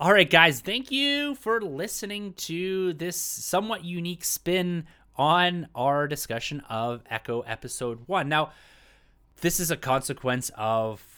All 0.00 0.12
right, 0.12 0.28
guys, 0.28 0.60
thank 0.60 0.90
you 0.90 1.36
for 1.36 1.60
listening 1.60 2.32
to 2.48 2.92
this 2.94 3.16
somewhat 3.16 3.84
unique 3.84 4.24
spin 4.24 4.86
on 5.14 5.68
our 5.76 6.08
discussion 6.08 6.60
of 6.68 7.02
Echo 7.08 7.42
Episode 7.42 8.08
1. 8.08 8.28
Now, 8.28 8.50
this 9.42 9.60
is 9.60 9.70
a 9.70 9.76
consequence 9.76 10.50
of 10.56 11.11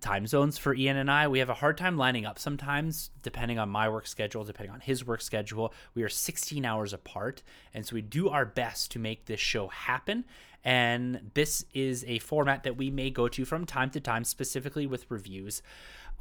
time 0.00 0.26
zones 0.26 0.58
for 0.58 0.74
Ian 0.74 0.96
and 0.96 1.10
I. 1.10 1.28
We 1.28 1.38
have 1.38 1.48
a 1.48 1.54
hard 1.54 1.76
time 1.76 1.96
lining 1.96 2.24
up 2.26 2.38
sometimes, 2.38 3.10
depending 3.22 3.58
on 3.58 3.68
my 3.68 3.88
work 3.88 4.06
schedule, 4.06 4.44
depending 4.44 4.72
on 4.72 4.80
his 4.80 5.06
work 5.06 5.20
schedule. 5.20 5.72
We 5.94 6.02
are 6.02 6.08
16 6.08 6.64
hours 6.64 6.92
apart, 6.92 7.42
and 7.74 7.86
so 7.86 7.94
we 7.94 8.02
do 8.02 8.28
our 8.28 8.44
best 8.44 8.90
to 8.92 8.98
make 8.98 9.26
this 9.26 9.40
show 9.40 9.68
happen. 9.68 10.24
And 10.64 11.30
this 11.34 11.64
is 11.74 12.04
a 12.06 12.20
format 12.20 12.62
that 12.62 12.76
we 12.76 12.90
may 12.90 13.10
go 13.10 13.28
to 13.28 13.44
from 13.44 13.66
time 13.66 13.90
to 13.90 14.00
time, 14.00 14.24
specifically 14.24 14.86
with 14.86 15.10
reviews 15.10 15.62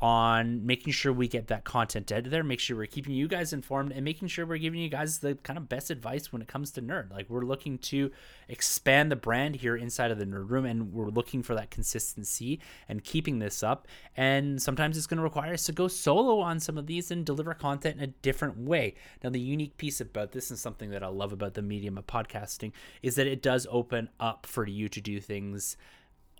on 0.02 0.66
making 0.66 0.92
sure 0.92 1.14
we 1.14 1.28
get 1.28 1.48
that 1.48 1.64
content 1.64 2.12
out 2.12 2.24
there, 2.24 2.44
make 2.44 2.60
sure 2.60 2.76
we're 2.76 2.88
keeping 2.88 3.14
you 3.14 3.28
guys 3.28 3.54
informed, 3.54 3.92
and 3.92 4.04
making 4.04 4.28
sure 4.28 4.46
we're 4.46 4.58
giving 4.58 4.80
you 4.80 4.90
guys 4.90 5.20
the 5.20 5.36
kind 5.36 5.58
of 5.58 5.70
best 5.70 5.92
advice 5.92 6.34
when 6.34 6.42
it 6.42 6.48
comes 6.48 6.72
to 6.72 6.82
nerd. 6.82 7.12
Like 7.12 7.30
we're 7.30 7.46
looking 7.46 7.78
to 7.80 8.12
expand 8.50 9.12
the 9.12 9.16
brand 9.16 9.58
here 9.58 9.76
inside 9.76 10.10
of 10.10 10.18
the 10.18 10.26
nerd 10.26 10.50
room, 10.50 10.66
and 10.66 10.92
we're 10.92 11.10
looking 11.10 11.44
for 11.44 11.54
that 11.54 11.70
consistency 11.70 12.60
and 12.90 13.04
keeping 13.04 13.38
this 13.38 13.62
up. 13.62 13.88
And 14.18 14.60
sometimes 14.62 14.98
it's 14.98 15.08
going 15.08 15.20
to 15.20 15.24
require 15.24 15.54
us 15.54 15.66
to 15.66 15.72
go 15.72 15.88
solo 15.88 16.40
on 16.40 16.60
some 16.60 16.78
of 16.78 16.88
these 16.88 17.12
and 17.12 17.24
deliver 17.24 17.54
content 17.54 17.98
in 17.98 18.04
a 18.04 18.08
different 18.08 18.58
way. 18.58 18.96
Now, 19.24 19.30
the 19.30 19.40
unique 19.40 19.78
piece 19.78 20.02
about 20.02 20.32
this 20.32 20.50
and 20.50 20.58
something 20.58 20.90
that 20.90 21.04
I 21.04 21.08
love 21.08 21.32
about 21.32 21.54
the 21.54 21.62
medium 21.62 21.98
of 21.98 22.08
podcasting 22.08 22.72
is 23.04 23.16
that 23.16 23.28
it 23.28 23.44
does 23.44 23.68
open 23.70 24.10
up 24.20 24.48
for 24.48 24.66
you 24.66 24.90
to 24.90 25.00
do 25.00 25.20
things 25.20 25.78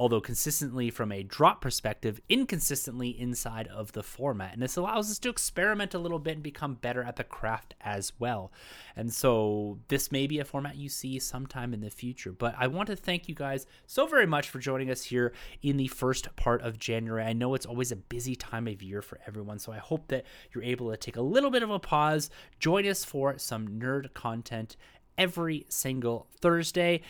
although 0.02 0.20
consistently 0.20 0.90
from 0.90 1.12
a 1.12 1.22
drop 1.22 1.62
perspective, 1.62 2.20
inconsistently 2.28 3.10
inside 3.10 3.68
of 3.68 3.92
the 3.92 4.02
format. 4.02 4.52
And 4.52 4.60
this 4.60 4.76
allows 4.76 5.12
us 5.12 5.20
to 5.20 5.30
experiment 5.30 5.94
a 5.94 6.00
little 6.00 6.18
bit 6.18 6.34
and 6.34 6.42
become 6.42 6.74
better 6.74 7.04
at 7.04 7.18
the 7.18 7.24
craft 7.24 7.76
as 7.82 8.12
well. 8.18 8.52
And 8.96 9.14
so 9.14 9.78
this 9.90 10.12
may 10.12 10.26
be 10.26 10.40
a 10.40 10.44
format 10.44 10.76
you 10.76 10.90
see 10.90 11.20
sometime 11.20 11.72
in 11.72 11.82
the 11.82 11.92
future. 11.92 12.32
But 12.32 12.56
I 12.58 12.66
want 12.66 12.88
to 12.88 12.96
thank 12.96 13.30
you 13.30 13.36
guys 13.36 13.68
so 13.86 14.08
very 14.08 14.26
much 14.26 14.50
for 14.50 14.58
joining 14.58 14.90
us 14.90 15.04
here 15.04 15.34
in 15.62 15.78
the 15.78 15.86
first 15.86 16.36
part 16.36 16.64
of 16.64 16.80
January. 16.80 17.24
I 17.24 17.34
know 17.34 17.54
it's 17.54 17.68
always 17.68 17.92
a 17.92 17.96
busy 17.96 18.36
time 18.36 18.68
of 18.68 18.82
year 18.82 19.04
for 19.04 19.20
everyone, 19.28 19.60
so 19.60 19.72
I 19.72 19.78
hope 19.78 20.08
that 20.08 20.26
you're 20.52 20.64
able 20.64 20.90
to 20.90 20.98
take 20.98 21.16
a 21.16 21.22
little 21.22 21.52
bit 21.52 21.62
of 21.62 21.70
a 21.70 21.78
pause, 21.78 22.32
join 22.60 22.88
us 22.88 23.06
for 23.06 23.38
some 23.38 23.68
nerd 23.68 24.16
content 24.16 24.78
every 25.16 25.68
single 25.70 26.26
Thursday. 26.40 27.02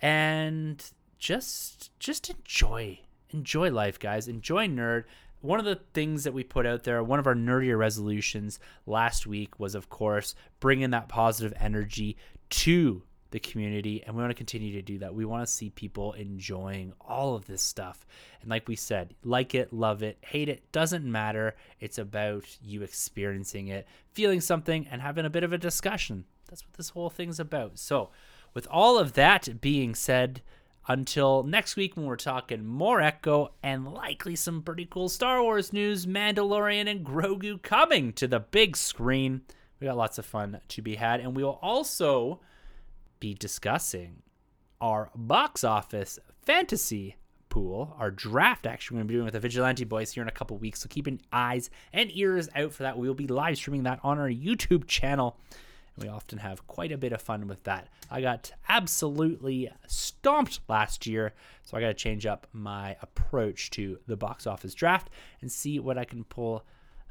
And 0.00 0.82
just 1.18 1.90
just 1.98 2.30
enjoy 2.30 3.00
enjoy 3.30 3.70
life, 3.70 3.98
guys. 3.98 4.28
Enjoy 4.28 4.66
nerd. 4.66 5.04
One 5.40 5.58
of 5.58 5.64
the 5.64 5.80
things 5.94 6.24
that 6.24 6.34
we 6.34 6.42
put 6.42 6.66
out 6.66 6.82
there, 6.82 7.02
one 7.02 7.20
of 7.20 7.26
our 7.26 7.34
nerdier 7.34 7.78
resolutions 7.78 8.58
last 8.86 9.26
week 9.26 9.58
was, 9.60 9.74
of 9.74 9.88
course, 9.88 10.34
bringing 10.58 10.90
that 10.90 11.08
positive 11.08 11.52
energy 11.60 12.16
to 12.50 13.02
the 13.30 13.38
community 13.38 14.02
and 14.06 14.16
we 14.16 14.22
want 14.22 14.30
to 14.30 14.34
continue 14.34 14.72
to 14.72 14.82
do 14.82 14.98
that. 14.98 15.14
We 15.14 15.26
want 15.26 15.46
to 15.46 15.52
see 15.52 15.68
people 15.70 16.14
enjoying 16.14 16.94
all 17.00 17.34
of 17.34 17.46
this 17.46 17.62
stuff. 17.62 18.06
And 18.40 18.50
like 18.50 18.66
we 18.66 18.74
said, 18.74 19.14
like 19.22 19.54
it, 19.54 19.72
love 19.72 20.02
it, 20.02 20.16
hate 20.22 20.48
it, 20.48 20.72
doesn't 20.72 21.04
matter. 21.04 21.54
It's 21.78 21.98
about 21.98 22.44
you 22.62 22.82
experiencing 22.82 23.68
it, 23.68 23.86
feeling 24.12 24.40
something 24.40 24.86
and 24.90 25.02
having 25.02 25.26
a 25.26 25.30
bit 25.30 25.44
of 25.44 25.52
a 25.52 25.58
discussion. 25.58 26.24
That's 26.48 26.64
what 26.64 26.74
this 26.74 26.88
whole 26.90 27.10
thing's 27.10 27.38
about. 27.38 27.78
So, 27.78 28.10
with 28.54 28.66
all 28.70 28.98
of 28.98 29.12
that 29.12 29.60
being 29.60 29.94
said, 29.94 30.40
until 30.88 31.42
next 31.42 31.76
week 31.76 31.96
when 31.96 32.06
we're 32.06 32.16
talking 32.16 32.64
more 32.64 33.00
Echo 33.00 33.52
and 33.62 33.92
likely 33.92 34.34
some 34.34 34.62
pretty 34.62 34.86
cool 34.86 35.08
Star 35.08 35.42
Wars 35.42 35.72
news, 35.72 36.06
Mandalorian 36.06 36.90
and 36.90 37.04
Grogu 37.04 37.62
coming 37.62 38.12
to 38.14 38.26
the 38.26 38.40
big 38.40 38.76
screen. 38.76 39.42
We 39.78 39.86
got 39.86 39.96
lots 39.96 40.18
of 40.18 40.26
fun 40.26 40.60
to 40.66 40.82
be 40.82 40.96
had, 40.96 41.20
and 41.20 41.36
we 41.36 41.44
will 41.44 41.58
also 41.62 42.40
be 43.20 43.34
discussing 43.34 44.22
our 44.80 45.10
box 45.14 45.62
office 45.62 46.18
fantasy 46.42 47.16
pool, 47.48 47.94
our 47.98 48.10
draft. 48.10 48.66
Actually, 48.66 48.96
we're 48.96 48.98
going 49.00 49.08
to 49.08 49.12
be 49.12 49.14
doing 49.14 49.24
with 49.26 49.34
the 49.34 49.40
Vigilante 49.40 49.84
Boys 49.84 50.12
here 50.12 50.22
in 50.22 50.28
a 50.28 50.32
couple 50.32 50.56
weeks, 50.56 50.80
so 50.80 50.88
keep 50.88 51.06
an 51.06 51.20
eyes 51.32 51.70
and 51.92 52.10
ears 52.16 52.48
out 52.54 52.72
for 52.72 52.84
that. 52.84 52.98
We 52.98 53.06
will 53.06 53.14
be 53.14 53.26
live 53.26 53.56
streaming 53.56 53.82
that 53.84 54.00
on 54.02 54.18
our 54.18 54.28
YouTube 54.28 54.86
channel. 54.86 55.36
We 56.00 56.08
often 56.08 56.38
have 56.38 56.66
quite 56.66 56.92
a 56.92 56.98
bit 56.98 57.12
of 57.12 57.20
fun 57.20 57.48
with 57.48 57.64
that. 57.64 57.88
I 58.10 58.20
got 58.20 58.52
absolutely 58.68 59.70
stomped 59.86 60.60
last 60.68 61.06
year, 61.06 61.34
so 61.62 61.76
I 61.76 61.80
got 61.80 61.88
to 61.88 61.94
change 61.94 62.26
up 62.26 62.46
my 62.52 62.96
approach 63.02 63.70
to 63.70 63.98
the 64.06 64.16
box 64.16 64.46
office 64.46 64.74
draft 64.74 65.10
and 65.40 65.50
see 65.50 65.78
what 65.80 65.98
I 65.98 66.04
can 66.04 66.24
pull 66.24 66.64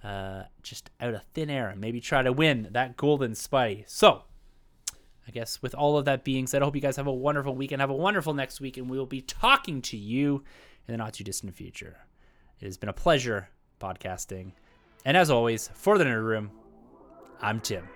uh, 0.04 0.43
just 0.63 0.89
out 1.02 1.13
of 1.13 1.21
thin 1.34 1.50
air 1.50 1.69
and 1.69 1.82
maybe 1.82 2.00
try 2.00 2.21
to 2.21 2.32
win 2.32 2.69
that 2.71 2.97
golden 2.97 3.36
spy. 3.36 3.84
So, 3.88 4.23
I 5.28 5.32
guess 5.32 5.62
with 5.62 5.76
all 5.76 5.97
of 5.97 6.06
that 6.06 6.23
being 6.23 6.47
said, 6.47 6.62
I 6.62 6.65
hope 6.65 6.76
you 6.76 6.82
guys 6.82 6.95
have 6.95 7.08
a 7.08 7.13
wonderful 7.13 7.56
weekend, 7.56 7.82
have 7.82 7.89
a 7.89 7.95
wonderful 7.95 8.34
next 8.34 8.62
week, 8.62 8.78
and 8.78 8.89
we 8.89 8.97
will 8.97 9.06
be 9.06 9.21
talking 9.21 9.82
to 9.84 9.97
you 9.97 10.43
in 10.88 10.93
the 10.93 10.97
not 10.97 11.13
too 11.13 11.23
distant 11.23 11.56
future. 11.56 11.97
It 12.60 12.65
has 12.65 12.78
been 12.78 12.89
a 12.89 12.93
pleasure 12.93 13.50
podcasting. 13.82 14.54
And 15.04 15.17
as 15.17 15.30
always, 15.30 15.69
for 15.73 15.97
the 15.97 16.06
Nerd 16.06 16.23
Room, 16.23 16.52
I'm 17.41 17.60
Tim. 17.60 17.88